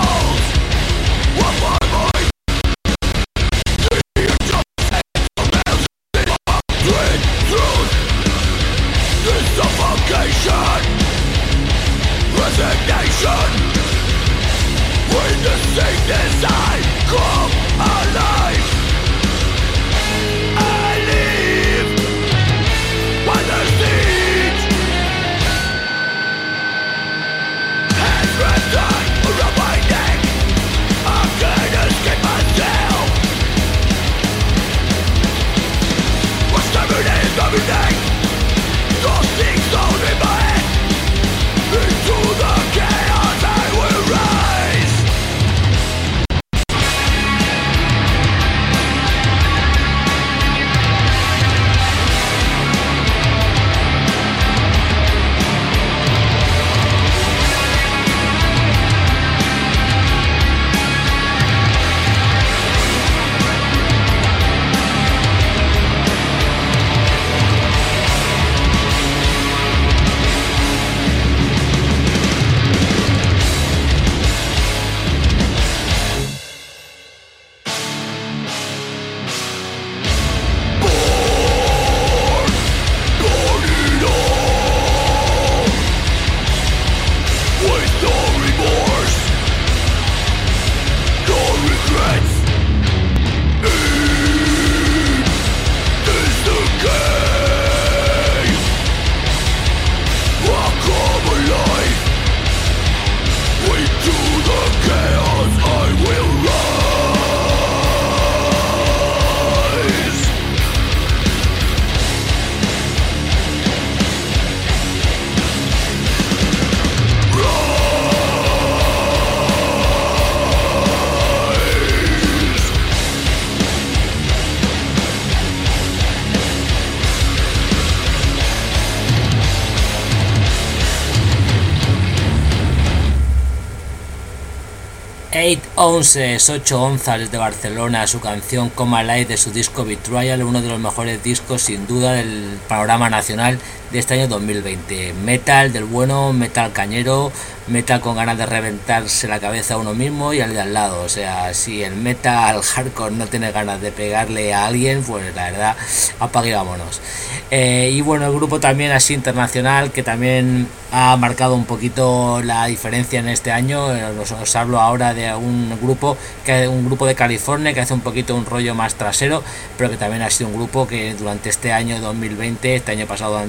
Onces, 135.79 136.49
8 136.49 136.81
onzas 136.81 137.19
desde 137.19 137.37
Barcelona, 137.37 138.07
su 138.07 138.19
canción 138.19 138.71
Coma 138.71 139.03
Light 139.03 139.27
de 139.27 139.37
su 139.37 139.51
disco 139.51 139.85
Betrayal, 139.85 140.41
uno 140.41 140.59
de 140.59 140.69
los 140.69 140.79
mejores 140.79 141.21
discos 141.21 141.61
sin 141.61 141.85
duda 141.85 142.13
del 142.13 142.57
panorama 142.67 143.11
nacional 143.11 143.59
de 143.91 143.99
este 143.99 144.15
año 144.15 144.27
2020. 144.27 145.13
Metal 145.23 145.71
del 145.71 145.83
bueno, 145.83 146.33
metal 146.33 146.73
cañero, 146.73 147.31
metal 147.67 148.01
con 148.01 148.15
ganas 148.15 148.37
de 148.37 148.45
reventarse 148.45 149.27
la 149.27 149.39
cabeza 149.39 149.75
a 149.75 149.77
uno 149.77 149.93
mismo 149.93 150.33
y 150.33 150.41
al 150.41 150.53
de 150.53 150.61
al 150.61 150.73
lado. 150.73 151.03
O 151.03 151.09
sea, 151.09 151.53
si 151.53 151.83
el 151.83 151.95
metal 151.95 152.61
hardcore 152.61 153.15
no 153.15 153.27
tiene 153.27 153.51
ganas 153.51 153.81
de 153.81 153.91
pegarle 153.91 154.53
a 154.53 154.67
alguien, 154.67 155.03
pues 155.03 155.35
la 155.35 155.51
verdad, 155.51 155.75
apague 156.19 156.53
vámonos. 156.53 157.01
Eh, 157.49 157.91
y 157.93 158.01
bueno, 158.01 158.25
el 158.25 158.33
grupo 158.33 158.59
también 158.59 158.91
así 158.91 159.13
internacional 159.13 159.91
que 159.91 160.03
también 160.03 160.67
ha 160.91 161.15
marcado 161.17 161.55
un 161.55 161.65
poquito 161.65 162.41
la 162.43 162.65
diferencia 162.65 163.19
en 163.19 163.29
este 163.29 163.51
año. 163.51 163.93
Eh, 163.95 164.03
os, 164.19 164.55
hablo 164.55 164.79
ahora 164.81 165.13
de 165.13 165.33
un 165.33 165.77
grupo 165.81 166.17
que 166.45 166.67
un 166.67 166.85
grupo 166.85 167.05
de 167.05 167.15
California 167.15 167.73
que 167.73 167.81
hace 167.81 167.93
un 167.93 168.01
poquito 168.01 168.35
un 168.35 168.45
rollo 168.45 168.75
más 168.75 168.95
trasero, 168.95 169.43
pero 169.77 169.89
que 169.89 169.97
también 169.97 170.21
ha 170.23 170.29
sido 170.29 170.49
un 170.49 170.55
grupo 170.55 170.87
que 170.87 171.13
durante 171.13 171.49
este 171.49 171.71
año 171.71 171.99
2020, 171.99 172.75
este 172.75 172.91
año 172.91 173.05
pasado 173.05 173.39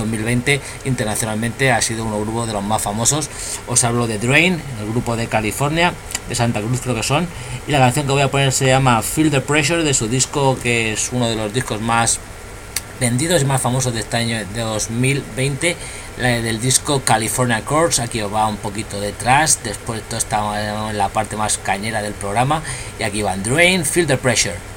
2020 0.00 0.60
internacionalmente 0.84 1.72
ha 1.72 1.80
sido 1.80 2.04
uno 2.04 2.20
grupo 2.20 2.46
de 2.46 2.52
los 2.52 2.62
más 2.62 2.82
famosos. 2.82 3.30
Os 3.66 3.84
hablo 3.84 4.06
de 4.06 4.18
Drain, 4.18 4.60
el 4.80 4.88
grupo 4.90 5.16
de 5.16 5.26
California, 5.26 5.92
de 6.28 6.34
Santa 6.34 6.60
Cruz 6.60 6.80
creo 6.80 6.94
que 6.94 7.02
son, 7.02 7.26
y 7.66 7.72
la 7.72 7.78
canción 7.78 8.06
que 8.06 8.12
voy 8.12 8.22
a 8.22 8.30
poner 8.30 8.52
se 8.52 8.66
llama 8.66 9.02
Feel 9.02 9.30
the 9.30 9.40
Pressure 9.40 9.82
de 9.84 9.94
su 9.94 10.08
disco 10.08 10.58
que 10.62 10.92
es 10.92 11.10
uno 11.12 11.28
de 11.28 11.36
los 11.36 11.52
discos 11.52 11.80
más 11.80 12.18
vendidos 13.00 13.40
y 13.40 13.46
más 13.46 13.62
famosos 13.62 13.94
de 13.94 14.00
este 14.00 14.18
año 14.18 14.38
de 14.54 14.60
2020 14.60 15.76
del 16.18 16.60
disco 16.60 17.00
California 17.02 17.62
Chords 17.66 17.98
aquí 17.98 18.20
os 18.20 18.32
va 18.32 18.46
un 18.46 18.58
poquito 18.58 19.00
detrás 19.00 19.60
después 19.64 20.02
todo 20.02 20.18
está 20.18 20.90
en 20.90 20.98
la 20.98 21.08
parte 21.08 21.34
más 21.36 21.56
cañera 21.56 22.02
del 22.02 22.12
programa 22.12 22.62
y 22.98 23.02
aquí 23.04 23.22
van 23.22 23.42
Drain 23.42 23.86
Feel 23.86 24.06
the 24.06 24.18
Pressure 24.18 24.69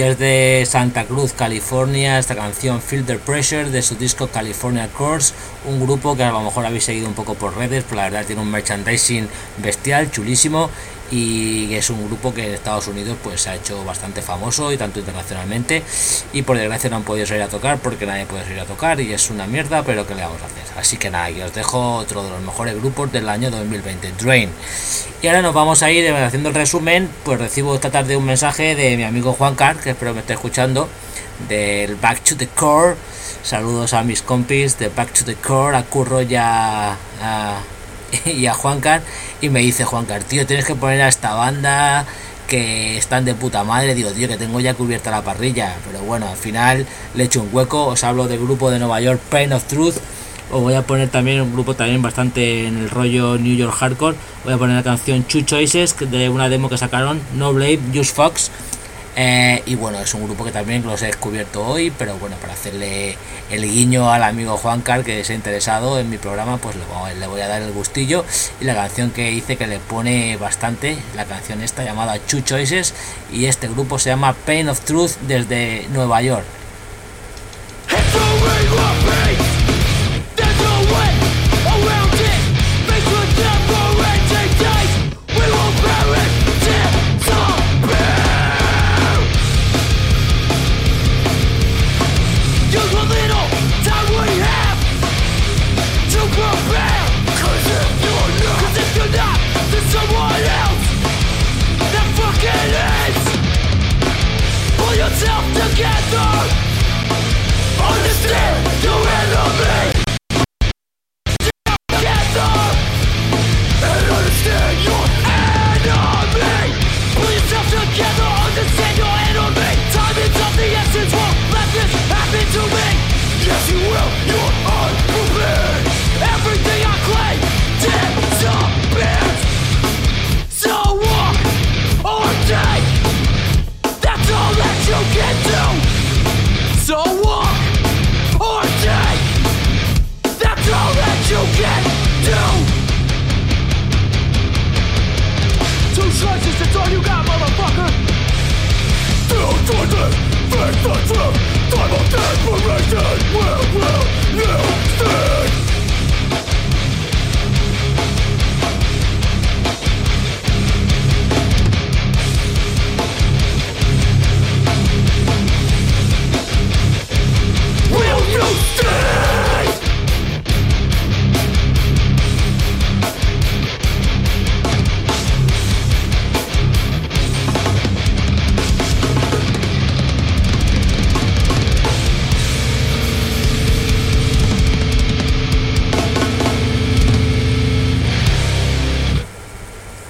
desde 0.00 0.64
Santa 0.64 1.04
Cruz, 1.04 1.34
California, 1.34 2.18
esta 2.18 2.34
canción 2.34 2.80
Filter 2.80 3.18
Pressure 3.18 3.70
de 3.70 3.82
su 3.82 3.96
disco 3.96 4.28
California 4.28 4.88
Course, 4.88 5.34
un 5.66 5.78
grupo 5.78 6.16
que 6.16 6.24
a 6.24 6.32
lo 6.32 6.40
mejor 6.40 6.64
habéis 6.64 6.84
seguido 6.84 7.06
un 7.06 7.14
poco 7.14 7.34
por 7.34 7.54
redes, 7.54 7.84
pero 7.84 7.96
la 7.96 8.04
verdad 8.04 8.24
tiene 8.24 8.40
un 8.40 8.50
merchandising 8.50 9.28
bestial, 9.58 10.10
chulísimo 10.10 10.70
y 11.10 11.74
es 11.74 11.90
un 11.90 12.06
grupo 12.06 12.32
que 12.32 12.46
en 12.46 12.54
Estados 12.54 12.86
Unidos 12.88 13.18
pues 13.22 13.42
se 13.42 13.50
ha 13.50 13.56
hecho 13.56 13.84
bastante 13.84 14.22
famoso 14.22 14.72
y 14.72 14.78
tanto 14.78 15.00
internacionalmente 15.00 15.82
y 16.32 16.42
por 16.42 16.56
desgracia 16.56 16.88
no 16.88 16.96
han 16.96 17.02
podido 17.02 17.26
salir 17.26 17.42
a 17.42 17.48
tocar 17.48 17.78
porque 17.78 18.06
nadie 18.06 18.26
puede 18.26 18.44
salir 18.44 18.60
a 18.60 18.64
tocar 18.64 19.00
y 19.00 19.12
es 19.12 19.28
una 19.28 19.46
mierda 19.46 19.82
pero 19.82 20.06
que 20.06 20.14
le 20.14 20.22
vamos 20.22 20.40
a 20.40 20.46
hacer 20.46 20.69
así 20.80 20.96
que 20.96 21.10
nada 21.10 21.30
y 21.30 21.40
os 21.40 21.54
dejo 21.54 21.96
otro 21.96 22.22
de 22.22 22.30
los 22.30 22.40
mejores 22.42 22.74
grupos 22.76 23.12
del 23.12 23.28
año 23.28 23.50
2020 23.50 24.12
Drain. 24.20 24.50
Y 25.22 25.26
ahora 25.26 25.42
nos 25.42 25.54
vamos 25.54 25.82
a 25.82 25.90
ir 25.90 26.04
eh, 26.04 26.24
haciendo 26.24 26.48
el 26.48 26.54
resumen 26.54 27.08
pues 27.24 27.38
recibo 27.38 27.74
esta 27.74 27.90
tarde 27.90 28.16
un 28.16 28.24
mensaje 28.24 28.74
de 28.74 28.96
mi 28.96 29.04
amigo 29.04 29.32
Juan 29.32 29.54
Car 29.54 29.76
que 29.76 29.90
espero 29.90 30.14
me 30.14 30.20
esté 30.20 30.32
escuchando 30.32 30.88
del 31.48 31.96
Back 31.96 32.22
to 32.24 32.36
the 32.36 32.48
Core. 32.48 32.96
Saludos 33.42 33.94
a 33.94 34.02
mis 34.02 34.22
compis 34.22 34.78
de 34.78 34.88
Back 34.88 35.12
to 35.12 35.24
the 35.24 35.34
Core 35.34 35.76
a 35.76 35.82
Curro 35.82 36.22
ya 36.22 36.96
a 37.22 37.60
y 38.24 38.46
a 38.46 38.54
Juancar 38.54 39.02
y 39.40 39.48
me 39.48 39.60
dice 39.60 39.84
Juancar, 39.84 40.24
tío, 40.24 40.46
tienes 40.46 40.66
que 40.66 40.74
poner 40.74 41.02
a 41.02 41.08
esta 41.08 41.34
banda 41.34 42.04
que 42.46 42.98
están 42.98 43.24
de 43.24 43.34
puta 43.34 43.62
madre, 43.62 43.94
digo, 43.94 44.10
tío, 44.10 44.26
que 44.26 44.36
tengo 44.36 44.58
ya 44.58 44.74
cubierta 44.74 45.10
la 45.10 45.22
parrilla, 45.22 45.76
pero 45.86 46.02
bueno, 46.02 46.28
al 46.28 46.36
final 46.36 46.84
le 47.14 47.24
echo 47.24 47.42
un 47.42 47.48
hueco, 47.52 47.86
os 47.86 48.02
hablo 48.02 48.26
del 48.26 48.40
grupo 48.40 48.70
de 48.70 48.80
Nueva 48.80 49.00
York, 49.00 49.20
Pain 49.30 49.52
of 49.52 49.64
Truth, 49.64 49.98
os 50.50 50.60
voy 50.60 50.74
a 50.74 50.82
poner 50.82 51.08
también 51.08 51.40
un 51.40 51.52
grupo 51.52 51.74
también 51.74 52.02
bastante 52.02 52.66
en 52.66 52.76
el 52.76 52.90
rollo 52.90 53.38
New 53.38 53.56
York 53.56 53.74
Hardcore, 53.74 54.16
voy 54.44 54.54
a 54.54 54.58
poner 54.58 54.76
la 54.76 54.82
canción 54.82 55.22
Two 55.22 55.42
Choices 55.42 55.96
de 55.98 56.28
una 56.28 56.48
demo 56.48 56.68
que 56.68 56.78
sacaron, 56.78 57.20
No 57.34 57.52
Blade, 57.52 57.80
Just 57.94 58.14
Fox, 58.14 58.50
eh, 59.16 59.62
y 59.66 59.74
bueno, 59.74 59.98
es 60.00 60.14
un 60.14 60.24
grupo 60.24 60.44
que 60.44 60.52
también 60.52 60.82
los 60.84 61.02
he 61.02 61.06
descubierto 61.06 61.66
hoy, 61.66 61.90
pero 61.90 62.16
bueno, 62.18 62.36
para 62.36 62.52
hacerle 62.52 63.16
el 63.50 63.62
guiño 63.64 64.10
al 64.10 64.22
amigo 64.22 64.56
Juan 64.56 64.82
Car 64.82 65.02
que 65.02 65.24
se 65.24 65.32
ha 65.32 65.36
interesado 65.36 65.98
en 65.98 66.08
mi 66.08 66.16
programa, 66.16 66.58
pues 66.58 66.76
le 66.76 67.26
voy 67.26 67.40
a 67.40 67.48
dar 67.48 67.60
el 67.60 67.72
gustillo. 67.72 68.24
Y 68.60 68.64
la 68.64 68.74
canción 68.74 69.10
que 69.10 69.32
hice 69.32 69.56
que 69.56 69.66
le 69.66 69.78
pone 69.78 70.36
bastante, 70.36 70.96
la 71.16 71.24
canción 71.24 71.60
esta 71.60 71.84
llamada 71.84 72.18
Two 72.18 72.40
Choices, 72.40 72.94
y 73.32 73.46
este 73.46 73.68
grupo 73.68 73.98
se 73.98 74.10
llama 74.10 74.32
Pain 74.32 74.68
of 74.68 74.80
Truth 74.80 75.16
desde 75.26 75.86
Nueva 75.92 76.22
York. 76.22 76.59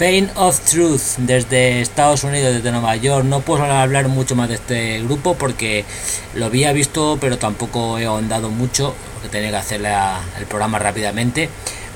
Pain 0.00 0.30
of 0.34 0.58
Truth 0.60 1.18
desde 1.18 1.82
Estados 1.82 2.24
Unidos, 2.24 2.54
desde 2.54 2.72
Nueva 2.72 2.96
York. 2.96 3.26
No 3.26 3.40
puedo 3.40 3.64
hablar 3.64 4.08
mucho 4.08 4.34
más 4.34 4.48
de 4.48 4.54
este 4.54 5.02
grupo 5.02 5.34
porque 5.34 5.84
lo 6.34 6.46
había 6.46 6.72
visto, 6.72 7.18
pero 7.20 7.36
tampoco 7.36 7.98
he 7.98 8.06
ahondado 8.06 8.48
mucho, 8.48 8.94
porque 9.12 9.28
tenía 9.28 9.50
que 9.50 9.56
hacer 9.56 9.82
el 9.84 10.46
programa 10.46 10.78
rápidamente. 10.78 11.50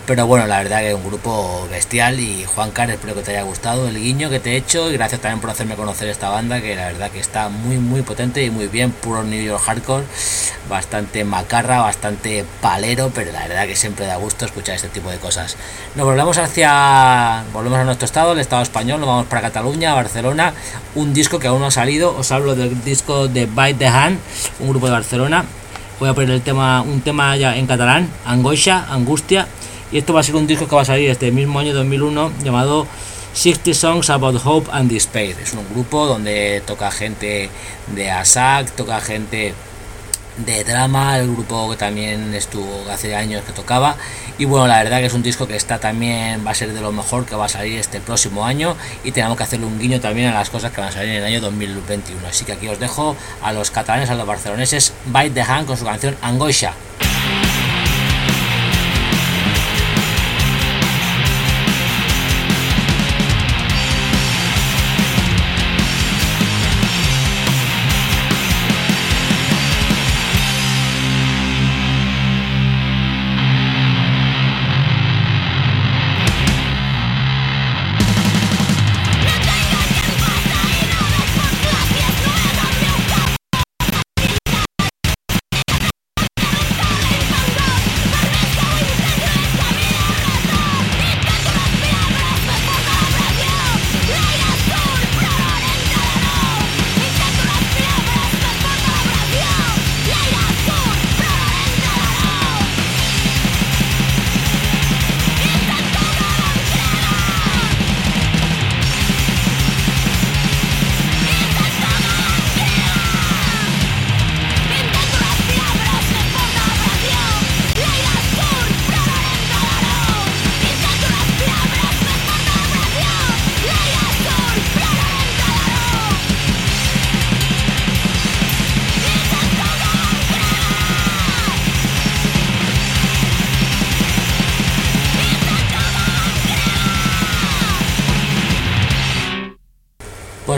Pero 0.07 0.27
bueno, 0.27 0.47
la 0.47 0.59
verdad 0.59 0.81
que 0.81 0.91
es 0.91 0.95
un 0.95 1.07
grupo 1.07 1.67
bestial 1.71 2.21
y 2.21 2.45
Juan 2.45 2.73
Car, 2.73 2.91
espero 2.91 3.15
que 3.15 3.23
te 3.23 3.31
haya 3.31 3.43
gustado 3.43 3.89
el 3.89 3.99
guiño 3.99 4.29
que 4.29 4.39
te 4.39 4.53
he 4.53 4.57
hecho 4.57 4.91
y 4.91 4.99
gracias 4.99 5.23
también 5.23 5.41
por 5.41 5.49
hacerme 5.49 5.77
conocer 5.77 6.09
esta 6.09 6.29
banda 6.29 6.61
que 6.61 6.77
la 6.77 6.89
verdad 6.89 7.11
que 7.11 7.21
está 7.21 7.49
muy 7.49 7.79
muy 7.79 8.03
potente 8.03 8.45
y 8.45 8.51
muy 8.51 8.67
bien, 8.67 8.91
puro 8.91 9.23
New 9.23 9.43
York 9.43 9.63
Hardcore, 9.65 10.05
bastante 10.69 11.25
macarra, 11.25 11.81
bastante 11.81 12.45
palero, 12.61 13.13
pero 13.15 13.33
la 13.33 13.49
verdad 13.49 13.67
que 13.67 13.77
siempre 13.77 14.05
da 14.05 14.17
gusto 14.17 14.45
escuchar 14.45 14.77
este 14.77 14.91
tipo 14.91 15.11
de 15.11 15.17
cosas. 15.17 15.57
Nos 15.95 16.05
volvemos 16.05 16.37
hacia, 16.37 17.43
volvemos 17.55 17.79
a 17.79 17.85
nuestro 17.85 18.05
estado, 18.05 18.33
el 18.33 18.41
estado 18.41 18.63
español, 18.63 19.01
nos 19.01 19.09
vamos 19.09 19.27
para 19.27 19.41
Cataluña, 19.41 19.95
Barcelona, 19.95 20.53
un 20.97 21.15
disco 21.15 21.39
que 21.39 21.47
aún 21.47 21.61
no 21.61 21.69
ha 21.69 21.71
salido, 21.71 22.15
os 22.15 22.31
hablo 22.31 22.55
del 22.55 22.85
disco 22.85 23.27
de 23.27 23.47
Bite 23.47 23.79
the 23.79 23.87
Hand, 23.87 24.19
un 24.61 24.69
grupo 24.69 24.85
de 24.85 24.93
Barcelona. 24.93 25.47
Voy 25.99 26.11
a 26.11 26.13
poner 26.13 26.31
el 26.31 26.43
tema, 26.43 26.83
un 26.83 27.01
tema 27.01 27.35
ya 27.37 27.57
en 27.57 27.67
catalán, 27.67 28.11
Angoixa, 28.27 28.85
Angustia 28.93 29.47
y 29.95 29.99
esto 29.99 30.12
va 30.12 30.20
a 30.20 30.22
ser 30.24 30.34
un 30.34 30.49
disco 30.49 30.66
que 30.66 30.74
va 30.74 30.82
a 30.82 30.84
salir 30.84 31.09
este 31.09 31.30
mismo 31.30 31.61
año 31.61 31.72
2001 31.72 32.32
llamado 32.42 32.88
60 33.32 33.74
Songs 33.74 34.11
About 34.11 34.42
Hope 34.45 34.68
and 34.72 34.90
Despair. 34.90 35.36
Es 35.40 35.53
un 35.53 35.64
grupo 35.72 36.07
donde 36.07 36.64
toca 36.66 36.90
gente 36.90 37.49
de 37.95 38.11
ASAC, 38.11 38.72
toca 38.72 39.01
gente 39.01 39.55
de 40.38 40.64
drama, 40.64 41.20
el 41.20 41.30
grupo 41.32 41.70
que 41.70 41.76
también 41.76 42.34
estuvo 42.34 42.84
hace 42.90 43.14
años 43.14 43.45
que 43.45 43.53
tocaba. 43.53 43.95
Y 44.36 44.47
bueno, 44.47 44.66
la 44.66 44.82
verdad 44.82 44.99
que 44.99 45.07
es 45.07 45.14
un 45.14 45.22
disco 45.22 45.47
que 45.47 45.55
está 45.55 45.78
también, 45.78 46.45
va 46.45 46.51
a 46.51 46.55
ser 46.55 46.72
de 46.72 46.80
lo 46.80 46.90
mejor 46.90 47.24
que 47.24 47.36
va 47.36 47.45
a 47.45 47.49
salir 47.49 47.78
este 47.78 48.01
próximo 48.01 48.45
año. 48.45 48.76
Y 49.05 49.12
tenemos 49.12 49.36
que 49.36 49.45
hacerle 49.45 49.66
un 49.66 49.78
guiño 49.78 50.01
también 50.01 50.26
a 50.30 50.34
las 50.34 50.51
cosas 50.51 50.72
que 50.72 50.80
van 50.80 50.90
a 50.90 50.92
salir 50.92 51.11
en 51.11 51.16
el 51.18 51.24
año 51.24 51.40
2021. 51.40 52.26
Así 52.26 52.45
que 52.45 52.55
aquí 52.55 52.66
os 52.66 52.80
dejo 52.80 53.14
a 53.40 53.53
los 53.53 53.70
catalanes, 53.70 54.11
a 54.11 54.16
los 54.16 54.26
barceloneses, 54.26 54.92
Bite 55.07 55.30
the 55.30 55.42
Hand 55.42 55.68
con 55.68 55.76
su 55.76 55.84
canción 55.84 56.16
Angoisha. 56.20 56.72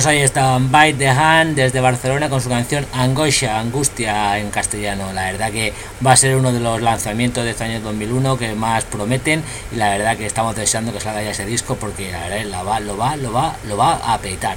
Pues 0.06 0.18
ahí 0.18 0.22
estaban 0.22 0.70
Bite 0.70 0.98
the 0.98 1.08
Hand 1.08 1.56
desde 1.56 1.80
Barcelona 1.80 2.28
con 2.28 2.40
su 2.40 2.48
canción 2.48 2.86
Angosha, 2.92 3.58
Angustia 3.58 4.38
en 4.38 4.50
castellano. 4.50 5.12
La 5.12 5.32
verdad 5.32 5.50
que 5.50 5.72
va 6.06 6.12
a 6.12 6.16
ser 6.16 6.36
uno 6.36 6.52
de 6.52 6.60
los 6.60 6.80
lanzamientos 6.80 7.42
de 7.42 7.50
este 7.50 7.64
año 7.64 7.80
2001 7.80 8.38
que 8.38 8.54
más 8.54 8.84
prometen 8.84 9.42
y 9.72 9.74
la 9.74 9.88
verdad 9.88 10.16
que 10.16 10.24
estamos 10.24 10.54
deseando 10.54 10.92
que 10.92 11.00
salga 11.00 11.24
ya 11.24 11.30
ese 11.30 11.44
disco 11.44 11.74
porque 11.74 12.12
la 12.12 12.28
verdad 12.28 12.44
lo 12.44 12.64
va, 12.64 12.78
lo 12.78 12.96
va, 12.96 13.16
lo 13.16 13.32
va, 13.32 13.56
lo 13.66 13.76
va 13.76 13.94
a 14.14 14.18
petar. 14.18 14.56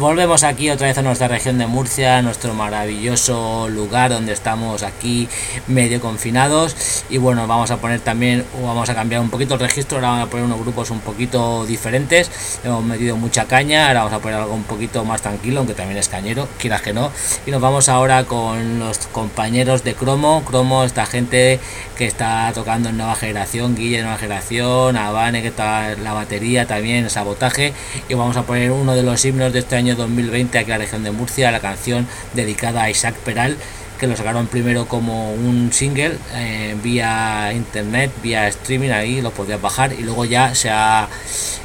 Volvemos 0.00 0.42
aquí 0.42 0.70
otra 0.70 0.88
vez 0.88 0.98
a 0.98 1.02
nuestra 1.02 1.28
región 1.28 1.56
de 1.58 1.68
Murcia, 1.68 2.20
nuestro 2.22 2.52
maravilloso 2.52 3.68
lugar 3.68 4.10
donde 4.10 4.32
estamos 4.32 4.82
aquí 4.82 5.28
medio 5.68 6.00
confinados 6.00 7.04
y 7.10 7.18
bueno, 7.18 7.46
vamos 7.46 7.70
a 7.70 7.76
poner 7.76 8.00
también, 8.00 8.44
vamos 8.60 8.88
a 8.88 8.94
cambiar 8.96 9.20
un 9.20 9.30
poquito 9.30 9.54
el 9.54 9.60
registro, 9.60 9.98
ahora 9.98 10.08
vamos 10.08 10.26
a 10.26 10.30
poner 10.30 10.46
unos 10.46 10.58
grupos 10.58 10.90
un 10.90 10.98
poquito 10.98 11.64
diferentes, 11.64 12.58
hemos 12.64 12.82
metido 12.82 13.16
mucha 13.16 13.44
caña, 13.44 13.86
ahora 13.86 14.00
vamos 14.00 14.14
a 14.14 14.18
poner 14.18 14.40
algo 14.40 14.63
un 14.64 14.68
poquito 14.68 15.04
más 15.04 15.20
tranquilo, 15.20 15.58
aunque 15.58 15.74
también 15.74 15.98
es 15.98 16.08
cañero, 16.08 16.48
quieras 16.58 16.80
que 16.80 16.92
no. 16.92 17.10
Y 17.46 17.50
nos 17.50 17.60
vamos 17.60 17.88
ahora 17.88 18.24
con 18.24 18.78
los 18.78 18.98
compañeros 19.12 19.84
de 19.84 19.94
Cromo. 19.94 20.42
Cromo, 20.44 20.84
esta 20.84 21.04
gente 21.06 21.60
que 21.96 22.06
está 22.06 22.50
tocando 22.54 22.88
en 22.88 22.96
nueva 22.96 23.14
generación, 23.14 23.74
Guille 23.74 24.02
nueva 24.02 24.18
generación, 24.18 24.96
Avane 24.96 25.42
que 25.42 25.48
está 25.48 25.94
la 25.96 26.12
batería 26.14 26.66
también, 26.66 27.10
sabotaje. 27.10 27.74
Y 28.08 28.14
vamos 28.14 28.36
a 28.36 28.42
poner 28.42 28.70
uno 28.70 28.94
de 28.94 29.02
los 29.02 29.24
himnos 29.24 29.52
de 29.52 29.58
este 29.60 29.76
año 29.76 29.94
2020 29.96 30.58
aquí 30.58 30.70
en 30.70 30.78
la 30.78 30.84
región 30.84 31.04
de 31.04 31.10
Murcia, 31.10 31.50
la 31.50 31.60
canción 31.60 32.06
dedicada 32.32 32.82
a 32.84 32.90
Isaac 32.90 33.14
Peral 33.16 33.58
que 34.04 34.10
lo 34.10 34.16
sacaron 34.18 34.48
primero 34.48 34.86
como 34.86 35.32
un 35.32 35.72
single 35.72 36.18
eh, 36.34 36.76
vía 36.82 37.50
internet, 37.54 38.10
vía 38.22 38.46
streaming, 38.48 38.90
ahí 38.90 39.22
lo 39.22 39.30
podías 39.30 39.58
bajar 39.62 39.94
y 39.94 40.02
luego 40.02 40.26
ya 40.26 40.54
se 40.54 40.68
ha, 40.68 41.08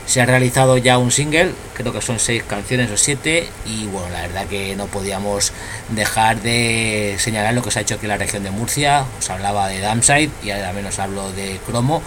se 0.06 0.22
ha 0.22 0.26
realizado 0.26 0.78
ya 0.78 0.98
un 0.98 1.12
single, 1.12 1.52
creo 1.74 1.92
que 1.92 2.00
son 2.00 2.18
seis 2.18 2.44
canciones 2.44 2.90
o 2.92 2.96
siete 2.96 3.50
y 3.66 3.88
bueno, 3.88 4.08
la 4.14 4.22
verdad 4.22 4.46
que 4.46 4.74
no 4.78 4.86
podíamos 4.86 5.52
dejar 5.90 6.42
de 6.42 7.18
señalar 7.20 7.54
lo 7.54 7.62
que 7.62 7.72
se 7.72 7.80
ha 7.80 7.82
hecho 7.82 7.96
aquí 7.96 8.06
en 8.06 8.12
la 8.12 8.18
región 8.18 8.44
de 8.44 8.52
Murcia, 8.52 9.04
os 9.20 9.30
hablaba 9.30 9.68
de 9.68 9.82
Damside 9.82 10.32
y 10.42 10.52
ahora 10.52 10.72
menos 10.72 10.98
hablo 10.98 11.30
de 11.34 11.60
Cromo. 11.66 12.02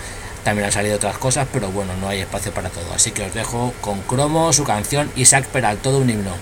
También 0.45 0.65
han 0.65 0.73
salido 0.73 0.97
otras 0.97 1.19
cosas, 1.19 1.47
pero 1.53 1.71
bueno, 1.71 1.93
no 2.01 2.09
hay 2.09 2.21
espacio 2.21 2.53
para 2.53 2.71
todo. 2.71 2.93
Así 2.95 3.13
que 3.13 3.23
os 3.23 3.35
dejo 3.35 3.75
con 3.83 4.01
Cromo, 4.01 4.53
su 4.55 4.65
canción 4.65 5.09
Isaac 5.15 5.45
Peral, 5.45 5.77
todo 5.77 5.99
un 5.99 6.09
himno. 6.09 6.33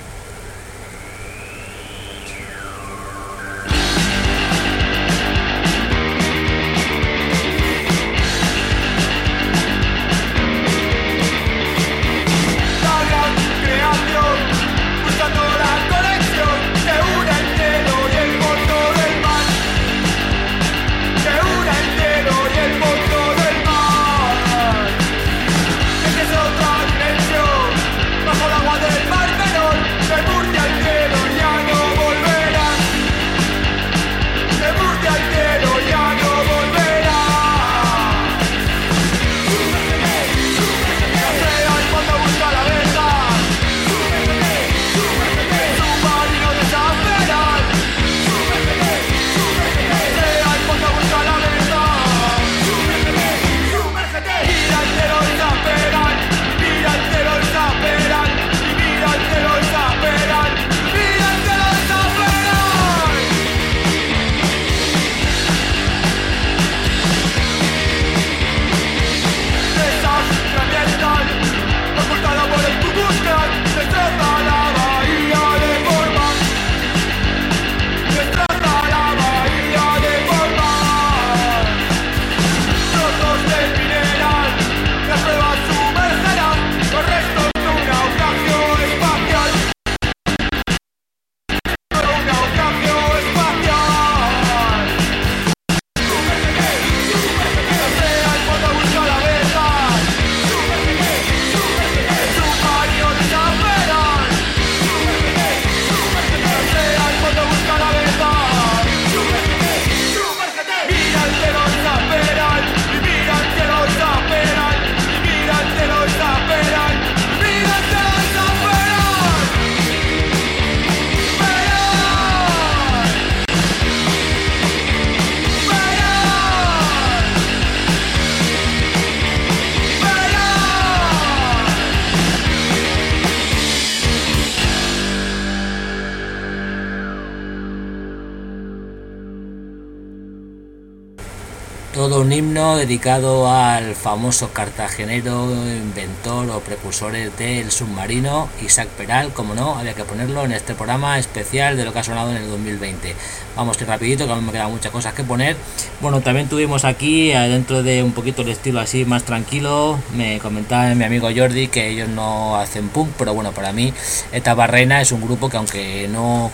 Dedicado 142.81 143.53
al 143.53 143.95
famoso 143.95 144.55
cartagenero, 144.55 145.53
inventor 145.53 146.49
o 146.49 146.61
precursores 146.61 147.37
del 147.37 147.70
submarino, 147.70 148.49
Isaac 148.64 148.89
Peral, 148.89 149.35
como 149.35 149.55
no, 149.55 149.74
había 149.74 149.93
que 149.93 150.05
ponerlo 150.05 150.47
en 150.47 150.53
este 150.53 150.74
programa 150.74 151.18
especial 151.18 151.76
de 151.76 151.85
lo 151.85 151.93
que 151.93 151.99
ha 151.99 152.03
sonado 152.05 152.31
en 152.31 152.39
el 152.39 152.49
2020. 152.49 153.14
Vamos 153.55 153.76
que 153.76 153.85
rapidito, 153.85 154.26
que 154.26 154.33
aún 154.33 154.47
me 154.47 154.53
quedan 154.53 154.70
muchas 154.70 154.91
cosas 154.91 155.12
que 155.12 155.22
poner. 155.24 155.57
Bueno, 156.01 156.22
también 156.22 156.49
tuvimos 156.49 156.87
aquí, 156.87 157.28
dentro 157.28 157.83
de 157.83 158.03
un 158.03 158.12
poquito 158.12 158.41
el 158.41 158.49
estilo 158.49 158.81
así 158.81 159.05
más 159.05 159.24
tranquilo, 159.24 159.99
me 160.16 160.39
comentaba 160.39 160.95
mi 160.95 161.05
amigo 161.05 161.28
Jordi 161.35 161.68
que 161.68 161.91
ellos 161.91 162.09
no 162.09 162.57
hacen 162.57 162.89
punk, 162.89 163.11
pero 163.18 163.35
bueno, 163.35 163.53
para 163.53 163.72
mí 163.72 163.93
esta 164.33 164.55
barrena 164.55 165.03
es 165.03 165.12
un 165.12 165.20
grupo 165.20 165.51
que 165.51 165.59
aunque 165.59 166.09
no 166.09 166.51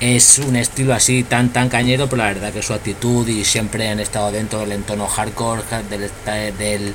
es 0.00 0.38
un 0.38 0.56
estilo 0.56 0.94
así 0.94 1.22
tan 1.22 1.50
tan 1.50 1.68
cañero, 1.68 2.08
pero 2.08 2.22
la 2.22 2.28
verdad 2.28 2.52
que 2.52 2.62
su 2.62 2.74
actitud 2.74 3.26
y 3.28 3.44
siempre 3.44 3.88
han 3.88 4.00
estado 4.00 4.30
dentro 4.30 4.60
del 4.60 4.72
entorno 4.72 5.06
hardcore 5.06 5.62
del, 5.88 6.10
del, 6.58 6.94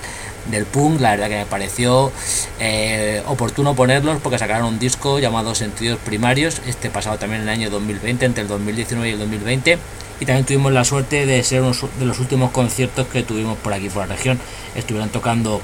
del 0.50 0.66
punk, 0.66 1.02
la 1.02 1.12
verdad 1.12 1.30
que 1.30 1.38
me 1.38 1.46
pareció 1.46 2.12
eh, 2.60 3.24
oportuno 3.28 3.76
ponerlos 3.76 4.20
porque 4.22 4.38
sacaron 4.38 4.68
un 4.68 4.80
disco 4.80 5.20
llamado 5.20 5.56
Sentidos 5.56 6.00
Primarios, 6.04 6.62
este 6.68 6.90
pasado 6.90 7.18
también 7.18 7.42
en 7.42 7.50
el 7.50 7.54
año 7.54 7.70
2020, 7.70 8.26
entre 8.26 8.44
el 8.44 8.48
2019 8.48 9.10
y 9.10 9.14
el 9.14 9.20
2020, 9.20 9.78
y 10.20 10.26
también 10.26 10.46
tuvimos 10.46 10.72
la 10.72 10.84
suerte 10.84 11.26
de 11.26 11.44
ser 11.44 11.62
uno 11.62 11.74
de 12.00 12.06
los 12.06 12.20
últimos 12.20 12.52
conciertos 12.52 13.08
que 13.08 13.24
tuvimos 13.24 13.58
por 13.58 13.74
aquí, 13.74 13.90
por 13.90 14.08
la 14.08 14.16
región, 14.16 14.40
estuvieron 14.76 15.10
tocando 15.10 15.62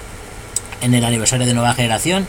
en 0.81 0.93
el 0.93 1.03
aniversario 1.03 1.45
de 1.45 1.53
Nueva 1.53 1.73
Generación 1.73 2.27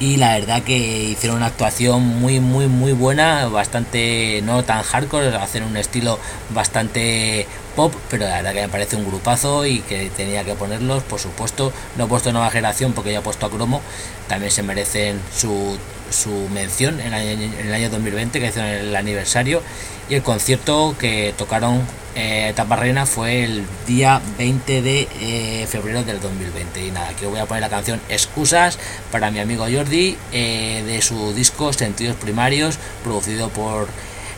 y 0.00 0.16
la 0.16 0.38
verdad 0.38 0.62
que 0.62 0.78
hicieron 0.78 1.36
una 1.36 1.46
actuación 1.46 2.02
muy 2.02 2.40
muy 2.40 2.66
muy 2.66 2.92
buena, 2.92 3.46
bastante 3.48 4.40
no 4.42 4.64
tan 4.64 4.82
hardcore, 4.82 5.36
hacen 5.36 5.62
un 5.62 5.76
estilo 5.76 6.18
bastante 6.54 7.46
pop, 7.76 7.94
pero 8.08 8.24
la 8.24 8.36
verdad 8.36 8.54
que 8.54 8.62
me 8.62 8.68
parece 8.68 8.96
un 8.96 9.06
grupazo 9.06 9.66
y 9.66 9.80
que 9.80 10.10
tenía 10.10 10.42
que 10.42 10.54
ponerlos, 10.54 11.02
por 11.02 11.20
supuesto, 11.20 11.72
no 11.96 12.04
he 12.04 12.08
puesto 12.08 12.32
nueva 12.32 12.50
generación 12.50 12.94
porque 12.94 13.12
ya 13.12 13.18
he 13.18 13.22
puesto 13.22 13.44
a 13.44 13.50
cromo, 13.50 13.82
también 14.26 14.50
se 14.50 14.62
merecen 14.62 15.20
su 15.36 15.78
su 16.10 16.48
mención 16.52 17.00
en, 17.00 17.12
el 17.14 17.74
año 17.74 17.90
2020, 17.90 18.40
que 18.40 18.46
hicieron 18.46 18.70
el 18.70 18.96
aniversario, 18.96 19.62
y 20.08 20.14
el 20.14 20.22
concierto 20.22 20.96
que 20.98 21.34
tocaron 21.36 21.82
eh, 22.14 22.54
Reina 22.76 23.06
fue 23.06 23.44
el 23.44 23.64
día 23.86 24.20
20 24.38 24.82
de 24.82 25.08
eh, 25.20 25.66
febrero 25.68 26.02
del 26.02 26.20
2020. 26.20 26.86
Y 26.86 26.90
nada, 26.90 27.08
aquí 27.08 27.26
voy 27.26 27.38
a 27.38 27.46
poner 27.46 27.62
la 27.62 27.68
canción 27.68 28.00
Excusas 28.08 28.78
para 29.12 29.30
mi 29.30 29.38
amigo 29.38 29.66
Jordi 29.72 30.16
eh, 30.32 30.82
de 30.86 31.00
su 31.02 31.32
disco 31.32 31.72
Sentidos 31.72 32.16
Primarios, 32.16 32.78
producido 33.04 33.48
por 33.50 33.88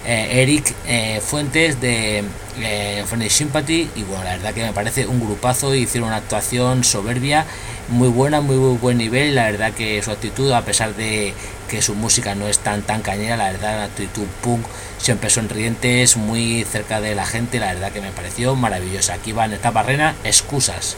eh, 0.04 0.42
Eric 0.42 0.74
Fuentes 1.22 1.80
de 1.80 2.24
eh, 2.60 3.04
Sympathy 3.28 3.88
y 3.94 4.02
bueno, 4.02 4.24
la 4.24 4.32
verdad 4.32 4.54
que 4.54 4.62
me 4.62 4.72
parece 4.72 5.06
un 5.06 5.20
grupazo, 5.20 5.74
hicieron 5.74 6.08
una 6.08 6.18
actuación 6.18 6.84
soberbia, 6.84 7.46
muy 7.88 8.08
buena, 8.08 8.40
muy, 8.40 8.56
buen 8.76 8.98
nivel, 8.98 9.34
la 9.34 9.44
verdad 9.50 9.72
que 9.72 10.02
su 10.02 10.10
actitud, 10.10 10.50
a 10.52 10.62
pesar 10.62 10.94
de 10.94 11.34
que 11.72 11.80
su 11.80 11.94
música 11.94 12.34
no 12.34 12.48
es 12.48 12.58
tan 12.58 12.82
tan 12.82 13.00
cañera, 13.00 13.38
la 13.38 13.50
verdad 13.50 13.78
la 13.78 13.84
actitud 13.84 14.26
punk 14.42 14.66
siempre 14.98 15.30
sonrientes, 15.30 16.18
muy 16.18 16.64
cerca 16.70 17.00
de 17.00 17.14
la 17.14 17.24
gente, 17.24 17.60
la 17.60 17.72
verdad 17.72 17.92
que 17.92 18.02
me 18.02 18.10
pareció 18.10 18.54
maravillosa. 18.54 19.14
Aquí 19.14 19.32
va 19.32 19.46
en 19.46 19.54
esta 19.54 19.70
barrena, 19.70 20.14
excusas. 20.22 20.96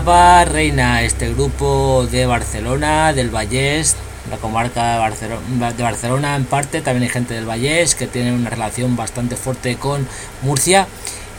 Reina 0.00 1.02
este 1.02 1.32
grupo 1.34 2.06
de 2.10 2.24
Barcelona, 2.24 3.12
del 3.12 3.28
Vallés, 3.28 3.96
la 4.30 4.38
comarca 4.38 4.94
de 4.94 4.98
Barcelona, 4.98 5.72
de 5.72 5.82
Barcelona 5.82 6.36
en 6.36 6.44
parte, 6.44 6.80
también 6.80 7.02
hay 7.02 7.08
gente 7.10 7.34
del 7.34 7.46
Vallés 7.46 7.94
que 7.94 8.06
tiene 8.06 8.32
una 8.32 8.48
relación 8.48 8.96
bastante 8.96 9.36
fuerte 9.36 9.76
con 9.76 10.06
Murcia 10.42 10.86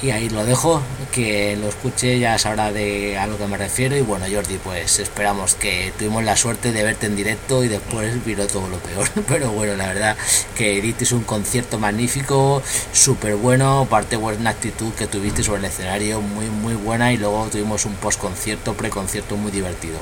y 0.01 0.09
ahí 0.09 0.29
lo 0.29 0.43
dejo, 0.45 0.81
que 1.11 1.55
lo 1.57 1.67
escuche 1.67 2.17
ya 2.17 2.37
sabrá 2.39 2.71
de 2.71 3.17
a 3.17 3.27
lo 3.27 3.37
que 3.37 3.45
me 3.45 3.57
refiero. 3.57 3.95
Y 3.95 4.01
bueno 4.01 4.25
Jordi 4.31 4.57
pues 4.57 4.99
esperamos 4.99 5.55
que 5.55 5.93
tuvimos 5.97 6.23
la 6.23 6.35
suerte 6.35 6.71
de 6.71 6.83
verte 6.83 7.05
en 7.05 7.15
directo 7.15 7.63
y 7.63 7.67
después 7.67 8.23
vino 8.25 8.47
todo 8.47 8.67
lo 8.67 8.77
peor, 8.77 9.07
pero 9.27 9.51
bueno 9.51 9.75
la 9.75 9.87
verdad 9.87 10.17
que 10.55 10.81
diste 10.81 11.13
un 11.13 11.23
concierto 11.23 11.77
magnífico, 11.77 12.61
súper 12.93 13.35
bueno, 13.35 13.81
aparte 13.81 14.15
buena 14.15 14.49
actitud 14.49 14.91
que 14.93 15.07
tuviste 15.07 15.43
sobre 15.43 15.59
el 15.59 15.65
escenario, 15.65 16.21
muy 16.21 16.47
muy 16.47 16.73
buena 16.73 17.13
y 17.13 17.17
luego 17.17 17.47
tuvimos 17.51 17.85
un 17.85 17.93
post 17.95 18.19
concierto, 18.19 18.73
pre 18.73 18.89
concierto 18.89 19.37
muy 19.37 19.51
divertido. 19.51 19.99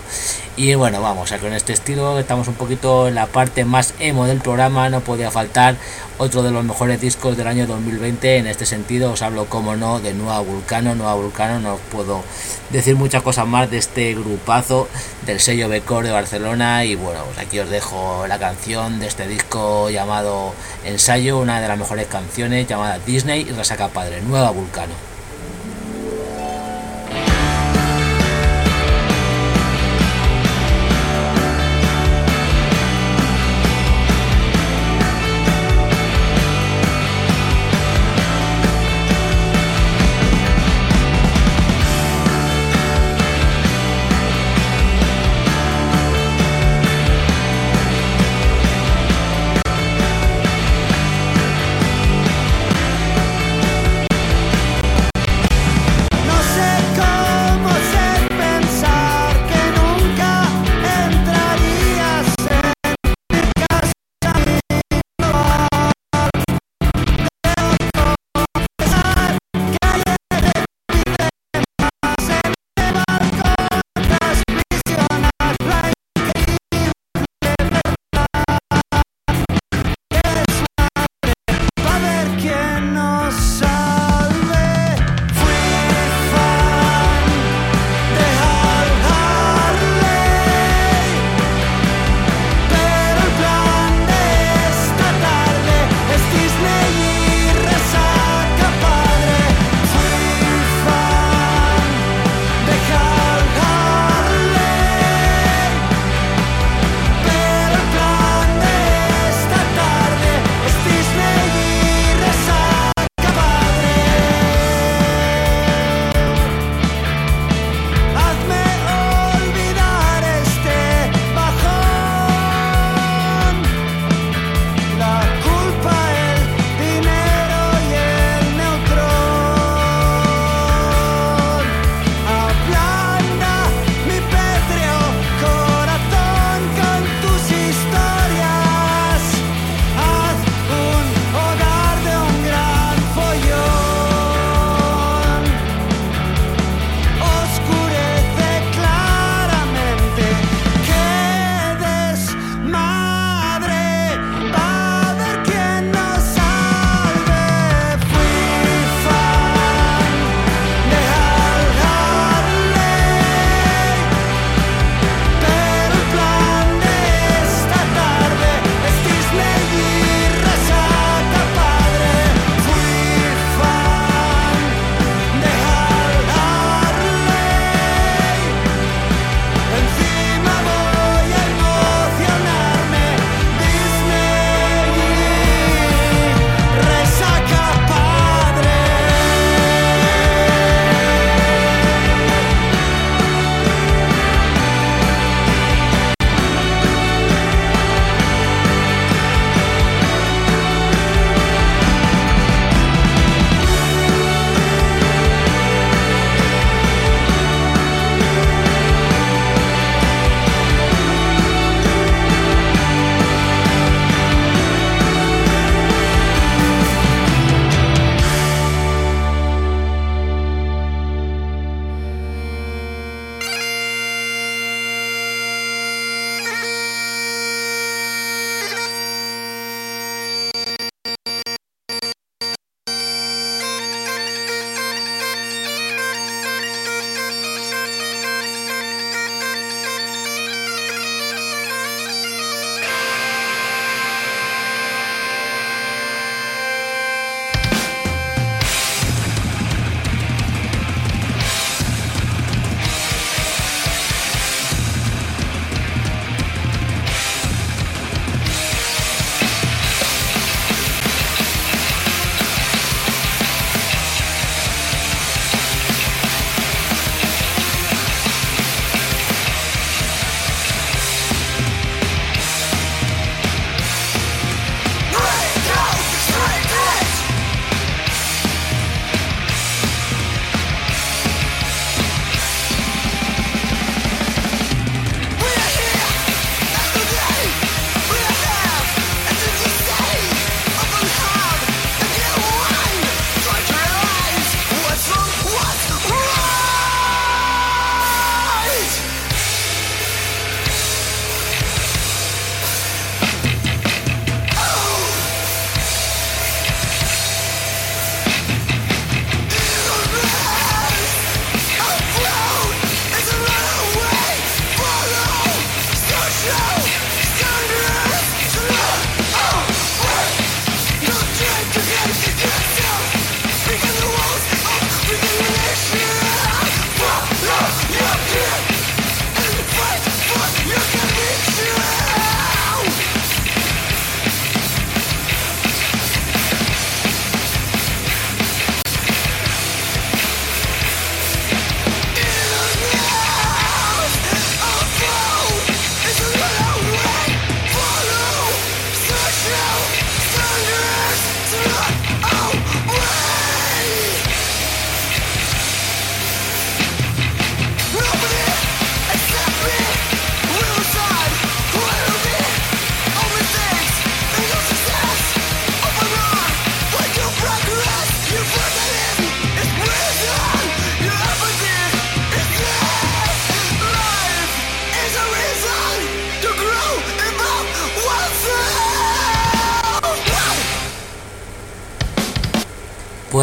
Y 0.56 0.76
bueno 0.76 1.02
vamos, 1.02 1.32
a 1.32 1.39
con 1.39 1.54
este 1.54 1.74
estilo 1.74 2.20
estamos 2.20 2.47
un 2.47 2.56
poquito 2.56 3.08
en 3.08 3.16
la 3.16 3.28
parte 3.28 3.66
más 3.66 3.93
emo 4.00 4.26
del 4.26 4.39
programa, 4.39 4.89
no 4.89 5.02
podía 5.02 5.32
faltar 5.32 5.76
otro 6.20 6.43
de 6.43 6.51
los 6.51 6.65
mejores 6.65 6.99
discos 6.99 7.38
del 7.38 7.47
año 7.47 7.65
2020 7.65 8.38
en 8.38 8.47
este 8.47 8.65
sentido 8.65 9.13
os 9.13 9.22
hablo 9.22 9.45
como 9.45 9.78
no 9.78 10.01
de 10.01 10.13
Nueva 10.13 10.41
Vulcano. 10.41 10.93
Nueva 10.93 11.15
Vulcano, 11.15 11.59
no 11.59 11.78
puedo 11.91 12.24
decir 12.70 12.95
muchas 12.95 13.24
cosas 13.24 13.47
más 13.47 13.72
de 13.72 13.78
este 13.78 14.13
grupazo 14.13 14.89
del 15.26 15.39
sello 15.39 15.70
Becor 15.70 16.03
de 16.03 16.11
Barcelona. 16.11 16.84
Y 16.84 16.95
bueno, 16.95 17.22
pues 17.24 17.38
aquí 17.39 17.59
os 17.59 17.70
dejo 17.70 18.28
la 18.28 18.38
canción 18.38 18.99
de 18.99 19.07
este 19.07 19.28
disco 19.28 19.89
llamado 19.89 20.53
Ensayo, 20.84 21.39
una 21.39 21.61
de 21.61 21.70
las 21.70 21.80
mejores 21.80 22.07
canciones 22.07 22.67
llamada 22.67 22.99
Disney 22.99 23.47
y 23.49 23.53
Resaca 23.53 23.88
Padre, 23.88 24.22
Nueva 24.22 24.51
Vulcano. 24.51 25.09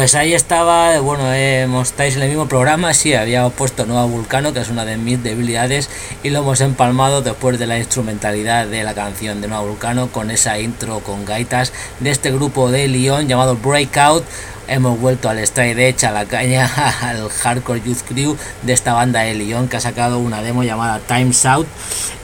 Pues 0.07 0.15
ahí 0.15 0.33
estaba, 0.33 1.01
bueno, 1.01 1.33
estáis 1.33 2.15
en 2.15 2.21
el 2.21 2.29
mismo 2.29 2.47
programa, 2.47 2.93
sí, 2.93 3.13
habíamos 3.13 3.51
puesto 3.51 3.85
Nueva 3.85 4.05
Vulcano, 4.05 4.53
que 4.53 4.61
es 4.61 4.69
una 4.69 4.85
de 4.85 4.95
mis 4.95 5.21
debilidades, 5.21 5.89
y 6.23 6.29
lo 6.29 6.39
hemos 6.39 6.61
empalmado 6.61 7.21
después 7.21 7.59
de 7.59 7.67
la 7.67 7.77
instrumentalidad 7.77 8.67
de 8.67 8.85
la 8.85 8.93
canción 8.93 9.41
de 9.41 9.49
Nueva 9.49 9.65
Vulcano 9.65 10.07
con 10.07 10.31
esa 10.31 10.59
intro 10.59 11.01
con 11.01 11.25
gaitas 11.25 11.73
de 11.99 12.11
este 12.11 12.31
grupo 12.31 12.71
de 12.71 12.87
Lyon 12.87 13.27
llamado 13.27 13.57
Breakout. 13.57 14.23
Hemos 14.69 14.97
vuelto 14.97 15.27
al 15.27 15.45
Stride 15.45 15.89
Edge, 15.89 16.05
a 16.05 16.13
la 16.13 16.23
caña, 16.23 16.71
al 17.01 17.27
Hardcore 17.27 17.81
Youth 17.81 18.03
Crew 18.07 18.37
de 18.61 18.71
esta 18.71 18.93
banda 18.93 19.23
de 19.23 19.33
Lyon 19.33 19.67
que 19.67 19.75
ha 19.75 19.81
sacado 19.81 20.19
una 20.19 20.41
demo 20.41 20.63
llamada 20.63 21.01
Times 21.05 21.45
Out. 21.45 21.67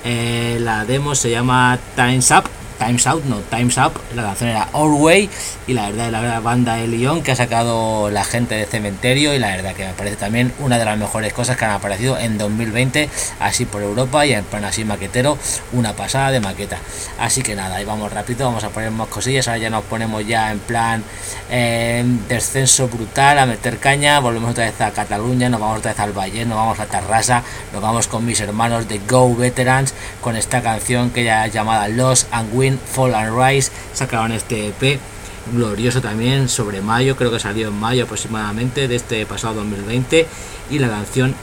Eh, 0.06 0.58
la 0.62 0.86
demo 0.86 1.16
se 1.16 1.32
llama 1.32 1.78
Times 1.98 2.32
Up 2.32 2.63
Times 2.86 3.08
Out, 3.08 3.24
no, 3.26 3.38
Times 3.40 3.78
Up, 3.78 3.94
la 4.14 4.24
canción 4.24 4.50
era 4.50 4.68
Our 4.74 4.92
Way 4.94 5.30
y 5.68 5.74
la 5.74 5.90
verdad 5.90 6.12
la 6.12 6.40
banda 6.42 6.76
de 6.76 6.88
Lyon 6.88 7.24
que 7.24 7.32
ha 7.32 7.36
sacado 7.36 8.10
la 8.10 8.26
gente 8.26 8.56
de 8.56 8.66
Cementerio 8.66 9.34
y 9.34 9.40
la 9.40 9.56
verdad 9.56 9.74
que 9.74 9.86
me 9.86 9.94
parece 9.94 10.18
también 10.18 10.52
una 10.60 10.78
de 10.78 10.84
las 10.84 10.98
mejores 10.98 11.32
cosas 11.32 11.56
que 11.56 11.64
han 11.64 11.72
aparecido 11.72 12.18
en 12.18 12.38
2020 12.38 13.10
así 13.40 13.64
por 13.66 13.82
Europa 13.82 14.26
y 14.26 14.34
en 14.34 14.44
plan 14.44 14.66
así 14.66 14.84
maquetero, 14.84 15.38
una 15.72 15.94
pasada 15.94 16.32
de 16.32 16.42
maqueta. 16.42 16.78
Así 17.20 17.42
que 17.42 17.56
nada, 17.56 17.78
ahí 17.78 17.86
vamos 17.86 18.12
rápido, 18.12 18.48
vamos 18.48 18.66
a 18.66 18.70
poner 18.70 18.92
más 18.92 19.08
cosillas, 19.08 19.48
ahora 19.48 19.60
ya 19.60 19.70
nos 19.70 19.86
ponemos 19.86 20.26
ya 20.28 20.52
en 20.52 20.60
plan 20.60 21.04
eh, 21.50 22.04
descenso 22.28 22.90
brutal 22.90 23.40
a 23.40 23.46
meter 23.46 23.78
caña, 23.78 24.20
volvemos 24.20 24.52
otra 24.52 24.66
vez 24.66 24.82
a 24.82 24.92
Cataluña, 24.92 25.48
nos 25.48 25.62
vamos 25.62 25.80
otra 25.80 25.92
vez 25.92 26.00
al 26.02 26.12
Valle, 26.12 26.46
nos 26.46 26.58
vamos 26.58 26.80
a 26.80 26.86
Tarrasa, 26.86 27.44
nos 27.72 27.82
vamos 27.82 28.08
con 28.08 28.26
mis 28.26 28.42
hermanos 28.42 28.90
de 28.90 29.00
Go 29.08 29.34
Veterans 29.36 29.94
con 30.20 30.36
esta 30.36 30.62
canción 30.62 31.12
que 31.12 31.24
ya 31.24 31.46
es 31.46 31.54
llamada 31.54 31.88
Los 31.88 32.28
and 32.32 32.50
Win 32.54 32.73
Fall 32.78 33.16
and 33.16 33.38
Rise, 33.38 33.72
sacaron 33.94 34.32
este 34.32 34.68
EP 34.68 35.00
glorioso 35.54 36.02
también 36.02 36.48
sobre 36.50 36.82
mayo, 36.82 37.16
creo 37.16 37.32
que 37.32 37.40
salió 37.40 37.68
en 37.68 37.80
mayo 37.80 38.06
aproximadamente 38.06 38.88
de 38.88 38.96
este 38.96 39.26
pasado 39.26 39.56
2020 39.56 40.28
y 40.70 40.80
la 40.80 40.90
canción 40.90 41.36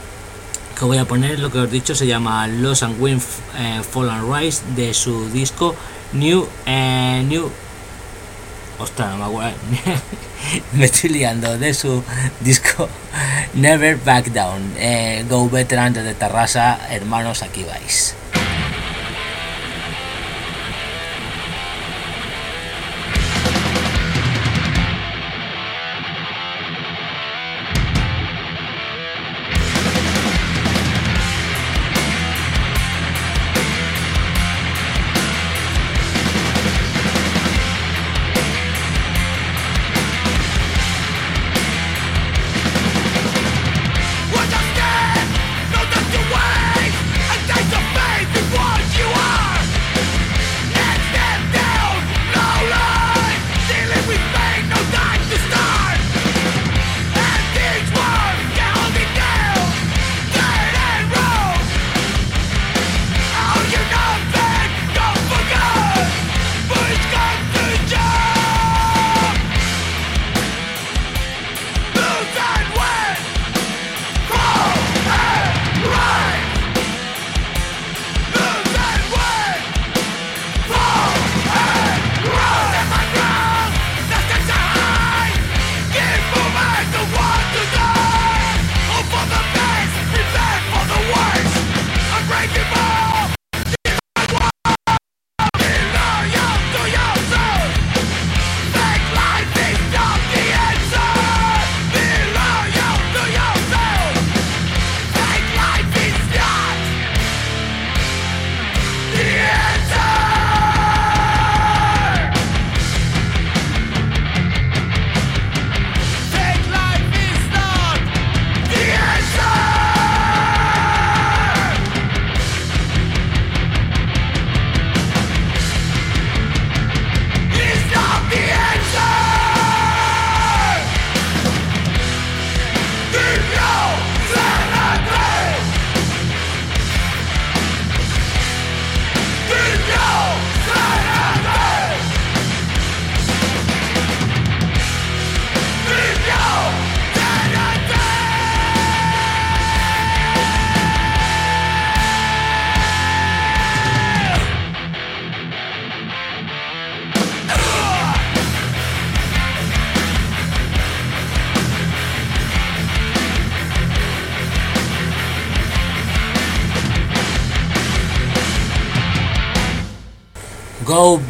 que 0.77 0.85
voy 0.85 0.97
a 0.97 1.05
poner, 1.05 1.39
lo 1.39 1.51
que 1.51 1.59
os 1.59 1.69
he 1.69 1.71
dicho, 1.71 1.93
se 1.93 2.07
llama 2.07 2.47
Los 2.47 2.81
and 2.81 2.99
Win 2.99 3.21
eh, 3.57 3.81
Fall 3.89 4.09
and 4.09 4.33
Rise 4.33 4.63
de 4.75 4.93
su 4.93 5.29
disco 5.29 5.75
New 6.13 6.47
eh, 6.65 7.23
New 7.27 7.51
Ostras, 8.81 9.11
no 9.11 9.17
me 9.17 9.25
acuerdo. 9.25 9.57
me 10.73 10.85
estoy 10.85 11.11
liando 11.11 11.55
de 11.59 11.71
su 11.73 12.03
disco 12.39 12.89
Never 13.53 13.97
Back 13.97 14.31
Down. 14.31 14.73
Eh, 14.77 15.23
Go 15.29 15.47
Veterans 15.47 15.95
de 15.95 16.15
Terrassa, 16.15 16.79
hermanos, 16.89 17.43
aquí 17.43 17.63
vais. 17.63 18.15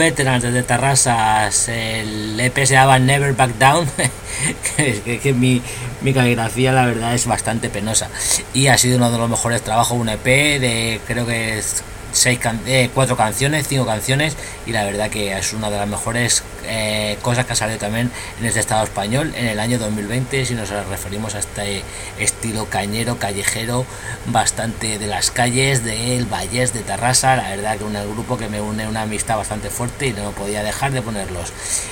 Veterans 0.02 0.42
desde 0.42 0.64
Tarrasas, 0.64 1.70
el 1.70 2.40
EP 2.40 2.56
se 2.66 2.74
llama 2.74 2.98
Never 2.98 3.34
Back 3.34 3.52
Down, 3.60 3.88
que, 4.76 5.20
que, 5.22 5.32
mi, 5.32 5.62
mi, 6.02 6.12
caligrafía 6.12 6.72
la 6.72 6.88
verdad 6.88 7.14
es 7.14 7.28
bastante 7.28 7.70
penosa. 7.70 8.10
Y 8.52 8.66
ha 8.66 8.80
sido 8.80 8.98
uno 8.98 9.12
de 9.12 9.20
los 9.20 9.30
mejores 9.30 9.62
trabajos, 9.62 9.96
un 10.00 10.10
EP 10.10 10.26
de 10.26 11.00
creo 11.06 11.28
que 11.28 11.60
es 11.60 11.84
seis 12.14 12.40
eh, 12.66 12.90
cuatro 12.96 13.16
canciones, 13.16 13.68
cinco 13.68 13.86
canciones 13.86 14.36
y 14.66 14.72
la 14.72 14.86
verdad 14.86 15.12
que 15.12 15.38
es 15.38 15.54
una 15.54 15.70
de 15.70 15.78
las 15.78 15.88
mejores 15.88 16.42
eh, 16.66 17.18
cosas 17.22 17.46
que 17.46 17.54
ha 17.54 17.56
salido 17.56 17.80
también 17.80 18.12
en 18.40 18.46
este 18.46 18.60
estado 18.60 18.84
español 18.84 19.34
en 19.36 19.48
el 19.48 19.60
año 19.60 19.80
2020 19.80 20.46
si 20.46 20.54
nos 20.54 20.70
referimos 20.70 21.36
a 21.36 21.40
este 21.40 21.84
estilo 22.20 22.66
cañero, 22.66 23.18
callejero, 23.18 23.86
bastante 24.28 25.00
de 25.00 25.08
las 25.08 25.32
calles, 25.32 25.84
del 25.84 26.26
Vallés, 26.26 26.74
de 26.74 26.82
Tarrasa, 26.82 27.36
la 27.36 27.50
verdad 27.50 27.78
que 27.78 27.84
un 27.84 27.94
grupo 28.14 28.38
que 28.38 28.48
me 28.50 28.62
une 28.62 28.88
una 28.88 29.04
amistad 29.04 29.38
bastante 29.38 29.70
fuerte 29.70 30.08
y 30.08 30.14
no 30.14 30.32
podía 30.32 30.64
dejar 30.64 30.92
de 30.92 31.02
ponerlos. 31.02 31.52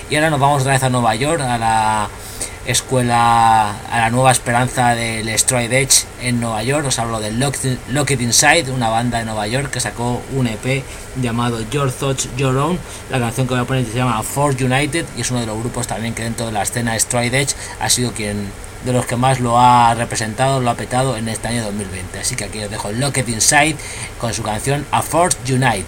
Y 0.09 0.15
ahora 0.15 0.29
nos 0.29 0.39
vamos 0.39 0.61
otra 0.61 0.73
vez 0.73 0.83
a 0.83 0.89
Nueva 0.89 1.15
York, 1.15 1.41
a 1.41 1.57
la 1.57 2.09
escuela, 2.65 3.71
a 3.89 3.97
la 3.97 4.09
nueva 4.09 4.31
esperanza 4.31 4.95
del 4.95 5.37
Stride 5.37 5.81
Edge 5.81 6.05
en 6.21 6.39
Nueva 6.39 6.63
York. 6.63 6.87
Os 6.87 6.99
hablo 6.99 7.19
de 7.19 7.31
Lock 7.31 8.11
It 8.11 8.21
Inside, 8.21 8.71
una 8.71 8.89
banda 8.89 9.19
de 9.19 9.25
Nueva 9.25 9.47
York 9.47 9.71
que 9.71 9.79
sacó 9.79 10.21
un 10.35 10.47
EP 10.47 10.83
llamado 11.21 11.61
Your 11.69 11.91
Thoughts, 11.91 12.29
Your 12.37 12.55
Own. 12.57 12.79
La 13.09 13.19
canción 13.19 13.47
que 13.47 13.53
voy 13.53 13.63
a 13.63 13.67
poner 13.67 13.85
se 13.85 13.97
llama 13.97 14.21
Force 14.23 14.63
United 14.63 15.05
y 15.17 15.21
es 15.21 15.31
uno 15.31 15.39
de 15.39 15.45
los 15.45 15.57
grupos 15.59 15.87
también 15.87 16.13
que 16.13 16.23
dentro 16.23 16.45
de 16.45 16.51
la 16.51 16.63
escena 16.63 16.97
Stride 16.99 17.41
Edge 17.41 17.55
ha 17.79 17.89
sido 17.89 18.11
quien 18.13 18.51
de 18.83 18.93
los 18.93 19.05
que 19.05 19.15
más 19.15 19.39
lo 19.39 19.59
ha 19.59 19.93
representado, 19.93 20.61
lo 20.61 20.69
ha 20.69 20.75
petado 20.75 21.17
en 21.17 21.27
este 21.27 21.49
año 21.49 21.63
2020. 21.63 22.19
Así 22.19 22.35
que 22.35 22.45
aquí 22.45 22.63
os 22.63 22.71
dejo 22.71 22.91
Lock 22.91 23.17
It 23.17 23.29
Inside 23.29 23.75
con 24.19 24.33
su 24.33 24.43
canción 24.43 24.85
A 24.91 25.01
Force 25.01 25.37
Unite. 25.53 25.85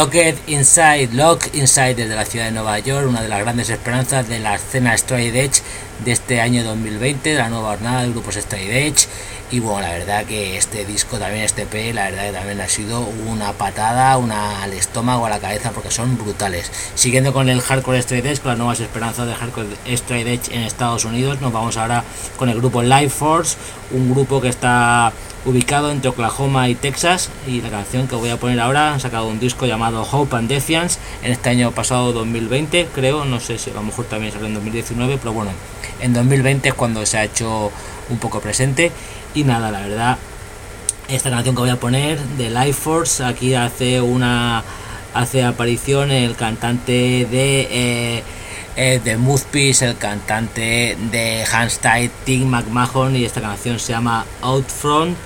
Locked 0.00 0.38
Inside, 0.46 1.10
Lock 1.12 1.48
Inside 1.52 1.94
desde 1.94 2.14
la 2.16 2.24
ciudad 2.24 2.46
de 2.46 2.52
Nueva 2.52 2.78
York, 2.78 3.06
una 3.06 3.20
de 3.20 3.28
las 3.28 3.40
grandes 3.40 3.68
esperanzas 3.68 4.26
de 4.26 4.38
la 4.38 4.54
escena 4.54 4.96
Stride 4.96 5.44
Edge 5.44 5.60
de 6.02 6.12
este 6.12 6.40
año 6.40 6.64
2020, 6.64 7.28
de 7.28 7.36
la 7.36 7.50
nueva 7.50 7.72
jornada 7.72 8.04
de 8.04 8.08
grupos 8.08 8.36
Stride 8.36 8.86
Edge. 8.86 9.08
Y 9.50 9.60
bueno, 9.60 9.80
la 9.80 9.90
verdad 9.90 10.24
que 10.24 10.56
este 10.56 10.86
disco, 10.86 11.18
también 11.18 11.44
este 11.44 11.66
P, 11.66 11.92
la 11.92 12.04
verdad 12.04 12.28
que 12.28 12.32
también 12.32 12.62
ha 12.62 12.68
sido 12.70 13.00
una 13.28 13.52
patada, 13.52 14.16
una 14.16 14.62
al 14.62 14.72
estómago, 14.72 15.26
a 15.26 15.28
la 15.28 15.38
cabeza, 15.38 15.70
porque 15.72 15.90
son 15.90 16.16
brutales. 16.16 16.72
Siguiendo 16.94 17.34
con 17.34 17.50
el 17.50 17.60
Hardcore 17.60 18.00
Stride 18.00 18.30
Edge, 18.30 18.40
con 18.40 18.52
las 18.52 18.58
nuevas 18.58 18.80
esperanzas 18.80 19.26
de 19.26 19.34
Hardcore 19.34 19.68
Stride 19.86 20.32
Edge 20.32 20.54
en 20.54 20.62
Estados 20.62 21.04
Unidos, 21.04 21.42
nos 21.42 21.52
vamos 21.52 21.76
ahora 21.76 22.04
con 22.38 22.48
el 22.48 22.56
grupo 22.56 22.82
Life 22.82 23.10
Force, 23.10 23.58
un 23.90 24.10
grupo 24.10 24.40
que 24.40 24.48
está 24.48 25.12
ubicado 25.44 25.90
entre 25.90 26.10
Oklahoma 26.10 26.68
y 26.68 26.74
Texas 26.74 27.30
y 27.46 27.60
la 27.60 27.70
canción 27.70 28.06
que 28.08 28.14
voy 28.14 28.30
a 28.30 28.36
poner 28.36 28.60
ahora 28.60 28.92
han 28.92 29.00
sacado 29.00 29.26
un 29.26 29.40
disco 29.40 29.66
llamado 29.66 30.02
Hope 30.02 30.36
and 30.36 30.48
Defiance 30.48 30.98
en 31.22 31.32
este 31.32 31.48
año 31.50 31.72
pasado 31.72 32.12
2020 32.12 32.88
creo, 32.94 33.24
no 33.24 33.40
sé 33.40 33.58
si 33.58 33.70
a 33.70 33.74
lo 33.74 33.82
mejor 33.82 34.04
también 34.04 34.32
salió 34.32 34.48
en 34.48 34.54
2019 34.54 35.18
pero 35.18 35.32
bueno, 35.32 35.50
en 36.00 36.12
2020 36.12 36.68
es 36.68 36.74
cuando 36.74 37.04
se 37.06 37.18
ha 37.18 37.24
hecho 37.24 37.72
un 38.10 38.18
poco 38.18 38.40
presente. 38.40 38.92
Y 39.34 39.44
nada, 39.44 39.70
la 39.70 39.80
verdad 39.80 40.18
esta 41.08 41.30
canción 41.30 41.54
que 41.54 41.60
voy 41.60 41.70
a 41.70 41.80
poner 41.80 42.18
de 42.20 42.50
Life 42.50 42.74
Force 42.74 43.24
aquí 43.24 43.54
hace 43.54 44.00
una 44.00 44.62
hace 45.12 45.42
aparición 45.42 46.12
el 46.12 46.36
cantante 46.36 47.26
de 47.28 47.68
eh, 47.70 48.22
eh, 48.76 49.00
de 49.02 49.16
Moodpiece, 49.16 49.86
el 49.86 49.96
cantante 49.96 50.96
de 51.10 51.44
Handstyle, 51.50 52.10
Tim 52.24 52.48
McMahon, 52.48 53.16
y 53.16 53.24
esta 53.24 53.40
canción 53.40 53.78
se 53.78 53.92
llama 53.92 54.24
Outfront. 54.42 55.16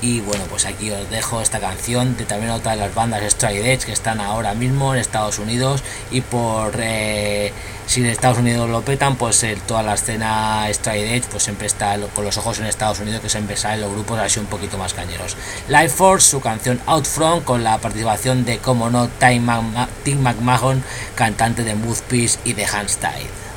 Y 0.00 0.20
bueno, 0.20 0.44
pues 0.48 0.66
aquí 0.66 0.90
os 0.90 1.08
dejo 1.10 1.40
esta 1.40 1.60
canción 1.60 2.16
de 2.16 2.24
también 2.24 2.50
otra 2.50 2.72
de 2.72 2.78
las 2.78 2.94
bandas 2.94 3.22
Stride 3.30 3.72
Edge 3.72 3.86
que 3.86 3.92
están 3.92 4.20
ahora 4.20 4.54
mismo 4.54 4.94
en 4.94 5.00
Estados 5.00 5.38
Unidos 5.38 5.82
y 6.10 6.20
por 6.20 6.74
eh, 6.78 7.52
si 7.86 8.00
en 8.00 8.06
Estados 8.06 8.38
Unidos 8.38 8.68
lo 8.68 8.82
petan, 8.82 9.16
pues 9.16 9.44
toda 9.66 9.82
la 9.82 9.94
escena 9.94 10.66
Stride 10.72 11.16
Edge 11.16 11.26
pues 11.30 11.42
siempre 11.42 11.66
está 11.66 11.98
con 12.14 12.24
los 12.24 12.36
ojos 12.36 12.58
en 12.58 12.66
Estados 12.66 13.00
Unidos 13.00 13.20
que 13.20 13.28
siempre 13.28 13.56
salen 13.56 13.80
los 13.80 13.92
grupos 13.92 14.18
así 14.18 14.38
un 14.38 14.46
poquito 14.46 14.78
más 14.78 14.94
cañeros. 14.94 15.36
Life 15.68 15.90
Force, 15.90 16.30
su 16.30 16.40
canción 16.40 16.80
Outfront 16.86 17.44
con 17.44 17.64
la 17.64 17.78
participación 17.78 18.44
de 18.44 18.58
como 18.58 18.90
no 18.90 19.08
Tim 19.08 20.20
McMahon, 20.20 20.82
cantante 21.14 21.64
de 21.64 21.74
Moodpiece 21.74 22.38
y 22.44 22.52
de 22.52 22.66
Handstyle. 22.66 23.47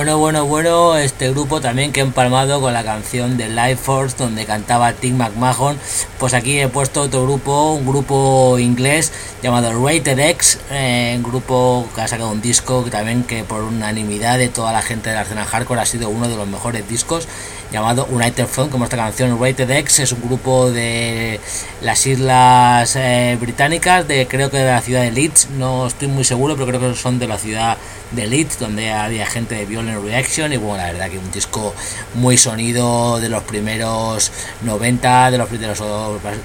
Bueno, 0.00 0.16
bueno, 0.16 0.46
bueno, 0.46 0.96
este 0.96 1.30
grupo 1.30 1.60
también 1.60 1.92
que 1.92 2.00
he 2.00 2.02
empalmado 2.02 2.58
con 2.62 2.72
la 2.72 2.82
canción 2.82 3.36
de 3.36 3.50
Life 3.50 3.76
Force 3.76 4.16
donde 4.16 4.46
cantaba 4.46 4.94
Tim 4.94 5.18
McMahon. 5.18 5.76
Pues 6.18 6.32
aquí 6.32 6.58
he 6.58 6.68
puesto 6.68 7.02
otro 7.02 7.24
grupo, 7.24 7.72
un 7.72 7.86
grupo 7.86 8.58
inglés 8.58 9.12
llamado 9.42 9.70
Rated 9.78 10.18
X, 10.18 10.58
eh, 10.70 11.12
un 11.18 11.22
grupo 11.22 11.86
que 11.94 12.00
ha 12.00 12.08
sacado 12.08 12.30
un 12.30 12.40
disco 12.40 12.82
que 12.82 12.90
también 12.90 13.24
que 13.24 13.44
por 13.44 13.60
unanimidad 13.62 14.38
de 14.38 14.48
toda 14.48 14.72
la 14.72 14.80
gente 14.80 15.10
de 15.10 15.16
la 15.16 15.22
escena 15.22 15.44
hardcore 15.44 15.82
ha 15.82 15.84
sido 15.84 16.08
uno 16.08 16.28
de 16.30 16.36
los 16.36 16.48
mejores 16.48 16.88
discos 16.88 17.28
llamado 17.70 18.06
United 18.10 18.46
Front, 18.46 18.70
como 18.72 18.84
esta 18.84 18.96
canción 18.96 19.38
Rated 19.40 19.70
X, 19.70 20.00
es 20.00 20.12
un 20.12 20.22
grupo 20.22 20.70
de 20.70 21.40
las 21.82 22.06
islas 22.06 22.96
eh, 22.96 23.36
británicas, 23.40 24.08
de 24.08 24.26
creo 24.26 24.50
que 24.50 24.58
de 24.58 24.64
la 24.64 24.80
ciudad 24.80 25.02
de 25.02 25.12
Leeds, 25.12 25.50
no 25.50 25.86
estoy 25.86 26.08
muy 26.08 26.24
seguro, 26.24 26.54
pero 26.54 26.66
creo 26.66 26.80
que 26.80 26.96
son 26.96 27.18
de 27.18 27.28
la 27.28 27.38
ciudad 27.38 27.76
de 28.12 28.26
Leeds, 28.26 28.58
donde 28.58 28.90
había 28.90 29.26
gente 29.26 29.54
de 29.54 29.66
Violent 29.66 30.02
Reaction, 30.02 30.52
y 30.52 30.56
bueno, 30.56 30.78
la 30.78 30.92
verdad 30.92 31.10
que 31.10 31.18
un 31.18 31.30
disco 31.30 31.74
muy 32.14 32.36
sonido 32.36 33.20
de 33.20 33.28
los 33.28 33.42
primeros 33.44 34.32
90, 34.62 35.30
de 35.30 35.38
los, 35.38 35.48
primeros 35.48 35.82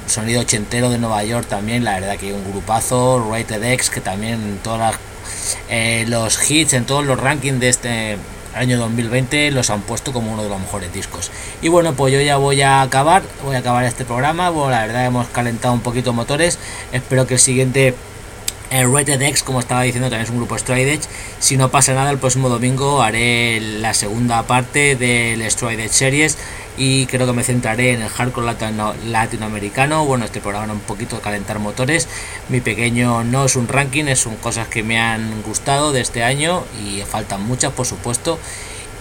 sonido 0.07 0.41
ochentero 0.41 0.89
de 0.89 0.97
Nueva 0.97 1.23
York 1.23 1.47
también, 1.47 1.83
la 1.83 1.99
verdad 1.99 2.17
que 2.17 2.33
un 2.33 2.43
grupazo, 2.51 3.27
Rated 3.31 3.63
X, 3.63 3.89
que 3.89 4.01
también 4.01 4.59
todas 4.63 4.95
eh, 5.69 6.05
los 6.07 6.49
hits, 6.49 6.73
en 6.73 6.85
todos 6.85 7.05
los 7.05 7.19
rankings 7.19 7.59
de 7.59 7.69
este 7.69 8.17
año 8.55 8.77
2020 8.77 9.51
los 9.51 9.69
han 9.69 9.81
puesto 9.81 10.13
como 10.13 10.31
uno 10.31 10.43
de 10.43 10.49
los 10.49 10.59
mejores 10.59 10.91
discos. 10.93 11.31
Y 11.61 11.67
bueno, 11.67 11.93
pues 11.93 12.13
yo 12.13 12.21
ya 12.21 12.37
voy 12.37 12.61
a 12.61 12.81
acabar, 12.81 13.23
voy 13.43 13.55
a 13.55 13.59
acabar 13.59 13.83
este 13.85 14.05
programa. 14.05 14.49
Bueno, 14.49 14.71
la 14.71 14.85
verdad 14.85 15.05
hemos 15.05 15.27
calentado 15.27 15.73
un 15.73 15.81
poquito 15.81 16.13
motores. 16.13 16.57
Espero 16.91 17.27
que 17.27 17.35
el 17.35 17.39
siguiente 17.39 17.93
el 18.69 18.91
Rated 18.91 19.21
X, 19.21 19.43
como 19.43 19.59
estaba 19.59 19.83
diciendo, 19.83 20.09
también 20.09 20.23
es 20.25 20.29
un 20.29 20.37
grupo 20.37 20.57
Stride 20.57 20.93
Edge. 20.93 21.05
Si 21.39 21.57
no 21.57 21.69
pasa 21.69 21.93
nada, 21.93 22.11
el 22.11 22.17
próximo 22.17 22.49
domingo 22.49 23.01
haré 23.01 23.59
la 23.59 23.93
segunda 23.93 24.43
parte 24.43 24.95
del 24.95 25.49
Stride 25.49 25.83
Edge 25.85 25.93
Series 25.93 26.37
y 26.77 27.05
creo 27.05 27.25
que 27.25 27.33
me 27.33 27.43
centraré 27.43 27.93
en 27.93 28.01
el 28.01 28.09
hardcore 28.09 28.53
latinoamericano. 29.05 30.05
Bueno, 30.05 30.25
este 30.25 30.41
programa 30.41 30.73
un 30.73 30.79
poquito 30.79 31.21
calentar 31.21 31.59
motores. 31.59 32.07
Mi 32.49 32.59
pequeño 32.59 33.23
no 33.23 33.45
es 33.45 33.55
un 33.55 33.67
ranking, 33.67 34.13
son 34.15 34.35
cosas 34.35 34.67
que 34.67 34.83
me 34.83 34.99
han 34.99 35.41
gustado 35.43 35.91
de 35.91 36.01
este 36.01 36.23
año 36.23 36.63
y 36.83 37.01
faltan 37.01 37.43
muchas, 37.43 37.71
por 37.71 37.85
supuesto. 37.85 38.39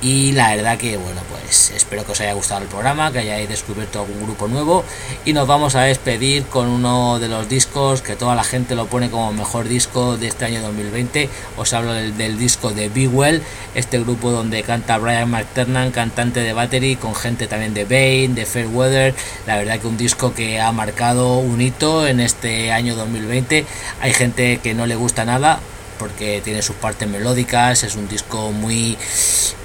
Y 0.05 0.33
la 0.33 0.55
verdad 0.55 0.77
que, 0.77 0.99
bueno, 0.99 1.23
pues 1.31 1.71
espero 1.71 2.05
que 2.05 2.13
os 2.13 2.21
haya 2.21 2.35
gustado 2.35 2.61
el 2.61 2.69
programa, 2.69 3.11
que 3.11 3.21
hayáis 3.21 3.49
descubierto 3.49 4.01
algún 4.01 4.23
grupo 4.23 4.49
nuevo. 4.49 4.85
Y 5.25 5.33
nos 5.33 5.49
vamos 5.49 5.77
a 5.77 5.81
despedir 5.81 6.45
con 6.45 6.69
uno 6.69 7.19
de 7.19 7.29
los 7.29 7.49
discos 7.49 8.03
que 8.03 8.15
toda 8.15 8.35
la 8.35 8.45
gente 8.45 8.75
lo 8.75 8.85
pone 8.85 9.09
como 9.09 9.33
mejor 9.33 9.67
disco 9.67 10.19
de 10.19 10.27
este 10.27 10.45
año 10.45 10.61
2020. 10.61 11.31
Os 11.57 11.73
hablo 11.73 11.95
del, 11.95 12.37
disco 12.37 12.73
de 12.73 12.91
Be 12.91 13.09
Well, 13.09 13.43
este 13.75 13.99
grupo 13.99 14.31
donde 14.31 14.63
canta 14.63 14.99
Brian 14.99 15.31
McTernan, 15.31 15.91
cantante 15.91 16.41
de 16.41 16.53
Battery, 16.53 16.97
con 16.97 17.15
gente 17.15 17.47
también 17.47 17.73
de 17.73 17.85
Bane, 17.85 18.35
de 18.35 18.45
Fairweather. 18.45 19.15
La 19.47 19.57
verdad 19.57 19.79
que 19.79 19.87
un 19.87 19.97
disco 19.97 20.35
que 20.35 20.61
ha 20.61 20.71
marcado 20.73 21.39
un 21.39 21.63
hito 21.63 22.07
en 22.07 22.21
este 22.21 22.73
año 22.73 22.95
2020. 22.95 23.65
Hay 24.03 24.13
gente 24.13 24.59
que 24.59 24.75
no 24.75 24.85
le 24.85 24.97
gusta 24.97 25.25
nada, 25.25 25.61
porque 25.99 26.41
tiene 26.43 26.62
sus 26.62 26.77
partes 26.77 27.09
melódicas, 27.09 27.85
es 27.85 27.97
un 27.97 28.09
disco 28.09 28.53
muy, 28.53 28.97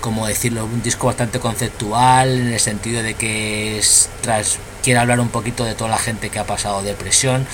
como 0.02 0.28
decirlo, 0.28 0.66
un 0.66 0.82
disco 0.82 1.08
bastante 1.08 1.40
conceptual 1.40 2.30
en 2.30 2.54
el 2.54 2.60
sentido 2.60 3.04
de 3.04 3.14
que 3.14 3.78
es, 3.80 4.10
tras, 4.22 4.60
quiere 4.84 5.00
hablar 5.00 5.20
un 5.20 5.30
poquito 5.30 5.66
de 5.66 5.76
toda 5.76 5.90
la 5.90 5.98
gente 5.98 6.30
que 6.30 6.40
ha 6.40 6.46
pasado 6.46 6.82
depresión, 6.82 7.46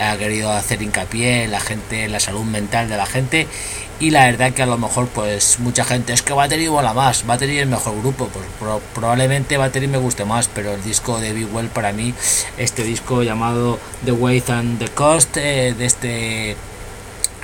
ha 0.00 0.16
querido 0.16 0.52
hacer 0.52 0.82
hincapié 0.82 1.44
en 1.44 1.50
la 1.50 1.60
gente, 1.60 2.04
en 2.04 2.12
la 2.12 2.20
salud 2.20 2.44
mental 2.44 2.88
de 2.88 2.96
la 2.96 3.06
gente 3.06 3.46
y 4.00 4.10
la 4.10 4.26
verdad 4.26 4.52
que 4.52 4.62
a 4.62 4.66
lo 4.66 4.78
mejor 4.78 5.08
pues 5.08 5.58
mucha 5.58 5.84
gente 5.84 6.12
es 6.12 6.22
que 6.22 6.32
Battery 6.32 6.68
mola 6.68 6.94
más, 6.94 7.26
Battery 7.26 7.56
es 7.56 7.62
el 7.62 7.68
mejor 7.68 7.98
grupo, 7.98 8.28
pues 8.28 8.44
probablemente 8.94 9.56
Battery 9.56 9.88
me 9.88 9.98
guste 9.98 10.24
más, 10.24 10.48
pero 10.48 10.74
el 10.74 10.84
disco 10.84 11.18
de 11.18 11.32
Big 11.32 11.52
Well 11.52 11.68
para 11.68 11.92
mí, 11.92 12.14
este 12.58 12.84
disco 12.84 13.24
llamado 13.24 13.80
The 14.04 14.12
Weight 14.12 14.50
and 14.50 14.78
the 14.78 14.88
Cost 14.88 15.36
eh, 15.36 15.74
de 15.76 15.84
este 15.84 16.56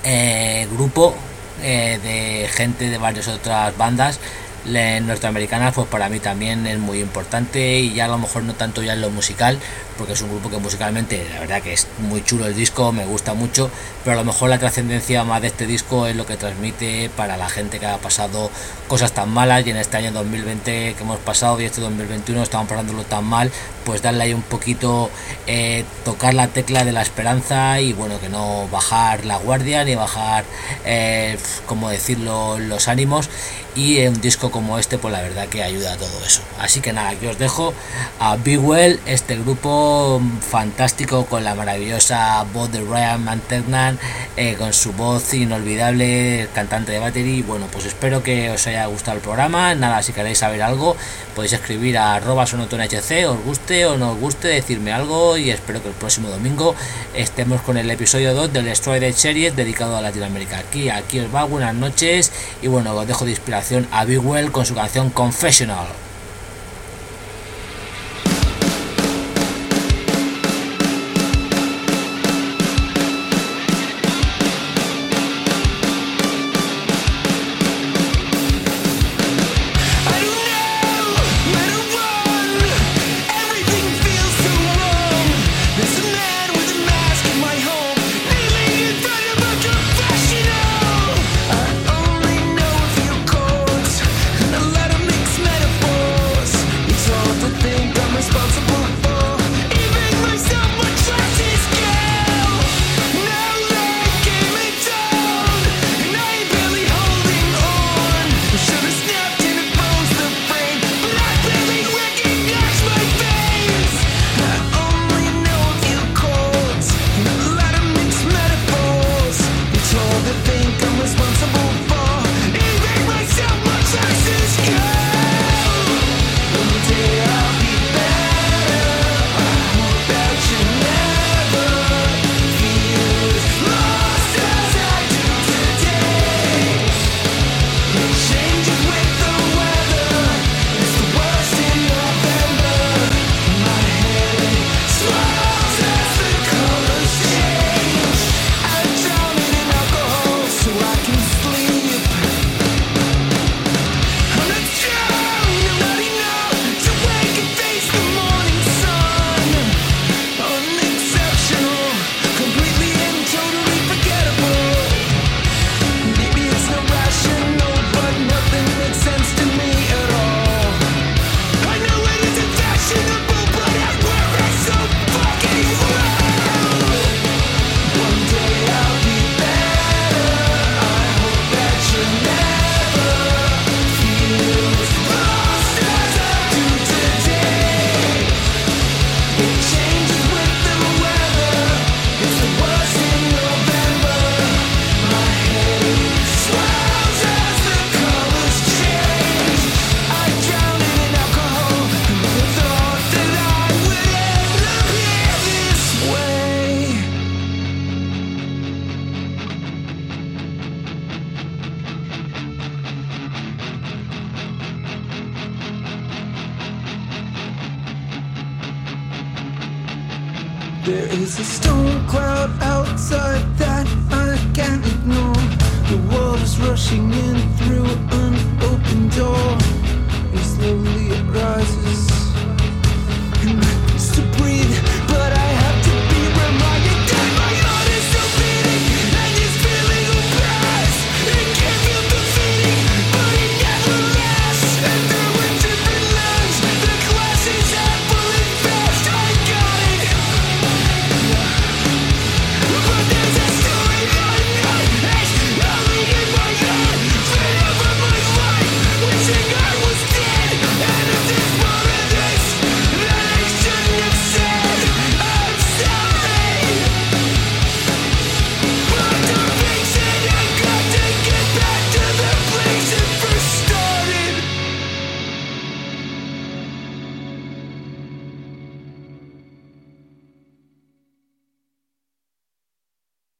eh, 0.04 0.66
grupo 0.72 1.14
eh, 1.62 1.98
de 2.02 2.48
gente 2.48 2.90
de 2.90 2.98
varias 2.98 3.28
otras 3.28 3.76
bandas 3.76 4.20
norteamericanas 4.64 5.74
pues 5.74 5.86
para 5.88 6.08
mí 6.08 6.20
también 6.20 6.66
es 6.66 6.78
muy 6.78 7.00
importante 7.00 7.80
y 7.80 7.92
ya 7.92 8.06
a 8.06 8.08
lo 8.08 8.18
mejor 8.18 8.44
no 8.44 8.54
tanto 8.54 8.82
ya 8.82 8.94
en 8.94 9.00
lo 9.02 9.10
musical 9.10 9.58
porque 9.98 10.14
es 10.14 10.22
un 10.22 10.30
grupo 10.30 10.50
que 10.50 10.58
musicalmente 10.58 11.26
la 11.32 11.40
verdad 11.40 11.62
que 11.62 11.72
es 11.72 11.86
muy 11.98 12.24
chulo 12.24 12.46
el 12.46 12.54
disco, 12.54 12.90
me 12.92 13.04
gusta 13.04 13.34
mucho, 13.34 13.70
pero 14.02 14.18
a 14.18 14.20
lo 14.20 14.24
mejor 14.24 14.50
la 14.50 14.58
trascendencia 14.58 15.22
más 15.24 15.40
de 15.42 15.48
este 15.48 15.66
disco 15.66 16.06
es 16.06 16.16
lo 16.16 16.26
que 16.26 16.36
transmite 16.36 17.10
para 17.16 17.36
la 17.36 17.48
gente 17.48 17.78
que 17.78 17.86
ha 17.86 17.98
pasado 17.98 18.50
cosas 18.88 19.12
tan 19.12 19.30
malas 19.30 19.66
y 19.66 19.70
en 19.70 19.76
este 19.76 19.96
año 19.96 20.12
2020 20.12 20.94
que 20.94 21.02
hemos 21.02 21.18
pasado 21.18 21.60
y 21.60 21.64
este 21.64 21.80
2021 21.80 22.42
estamos 22.42 22.68
pasándolo 22.68 23.04
tan 23.04 23.24
mal, 23.24 23.50
pues 23.84 24.02
darle 24.02 24.24
ahí 24.24 24.34
un 24.34 24.42
poquito, 24.42 25.10
eh, 25.46 25.84
tocar 26.04 26.34
la 26.34 26.48
tecla 26.48 26.84
de 26.84 26.92
la 26.92 27.02
esperanza 27.02 27.80
y 27.80 27.92
bueno, 27.92 28.18
que 28.20 28.28
no 28.28 28.68
bajar 28.68 29.24
la 29.24 29.36
guardia 29.36 29.84
ni 29.84 29.94
bajar, 29.94 30.44
eh, 30.84 31.38
como 31.66 31.88
decirlo, 31.88 32.58
los 32.58 32.88
ánimos 32.88 33.28
y 33.74 34.06
un 34.06 34.20
disco 34.20 34.50
como 34.50 34.78
este 34.78 34.98
pues 34.98 35.12
la 35.12 35.20
verdad 35.20 35.48
que 35.48 35.62
ayuda 35.62 35.92
a 35.94 35.96
todo 35.96 36.24
eso. 36.24 36.42
Así 36.60 36.80
que 36.80 36.92
nada, 36.92 37.10
aquí 37.10 37.26
os 37.26 37.38
dejo 37.38 37.74
a 38.20 38.36
Be 38.36 38.56
Well, 38.56 39.00
este 39.06 39.36
grupo 39.36 40.20
fantástico 40.40 41.26
con 41.26 41.44
la 41.44 41.54
maravillosa 41.54 42.44
voz 42.52 42.70
de 42.70 42.80
Ryan 42.80 43.24
Mantegnan, 43.24 43.98
eh, 44.36 44.54
con 44.58 44.72
su 44.72 44.92
voz 44.92 45.34
inolvidable, 45.34 46.48
cantante 46.54 46.92
de 46.92 47.00
battery. 47.00 47.42
Bueno, 47.42 47.66
pues 47.72 47.86
espero 47.86 48.22
que 48.22 48.50
os 48.50 48.66
haya 48.66 48.86
gustado 48.86 49.16
el 49.16 49.22
programa. 49.22 49.74
Nada, 49.74 50.02
si 50.02 50.12
queréis 50.12 50.38
saber 50.38 50.62
algo, 50.62 50.96
podéis 51.34 51.54
escribir 51.54 51.98
a 51.98 52.14
arroba 52.14 52.46
sonotonhc, 52.46 53.28
os 53.28 53.44
guste 53.44 53.86
o 53.86 53.96
no 53.96 54.12
os 54.12 54.20
guste, 54.20 54.48
decirme 54.48 54.92
algo 54.92 55.36
y 55.36 55.50
espero 55.50 55.82
que 55.82 55.88
el 55.88 55.94
próximo 55.94 56.28
domingo 56.28 56.74
estemos 57.14 57.60
con 57.62 57.76
el 57.76 57.90
episodio 57.90 58.34
2 58.34 58.52
del 58.52 58.66
Destroy 58.66 59.00
the 59.00 59.12
Series 59.12 59.56
dedicado 59.56 59.96
a 59.96 60.00
Latinoamérica. 60.00 60.58
Aquí, 60.58 60.88
aquí 60.88 61.20
os 61.20 61.34
va, 61.34 61.44
buenas 61.44 61.74
noches 61.74 62.32
y 62.62 62.68
bueno, 62.68 62.94
os 62.94 63.06
dejo 63.06 63.24
de 63.24 63.32
inspiración 63.32 63.63
a 63.90 64.04
Big 64.04 64.18
Well 64.18 64.52
con 64.52 64.66
su 64.66 64.74
canción 64.74 65.08
Confessional. 65.08 65.86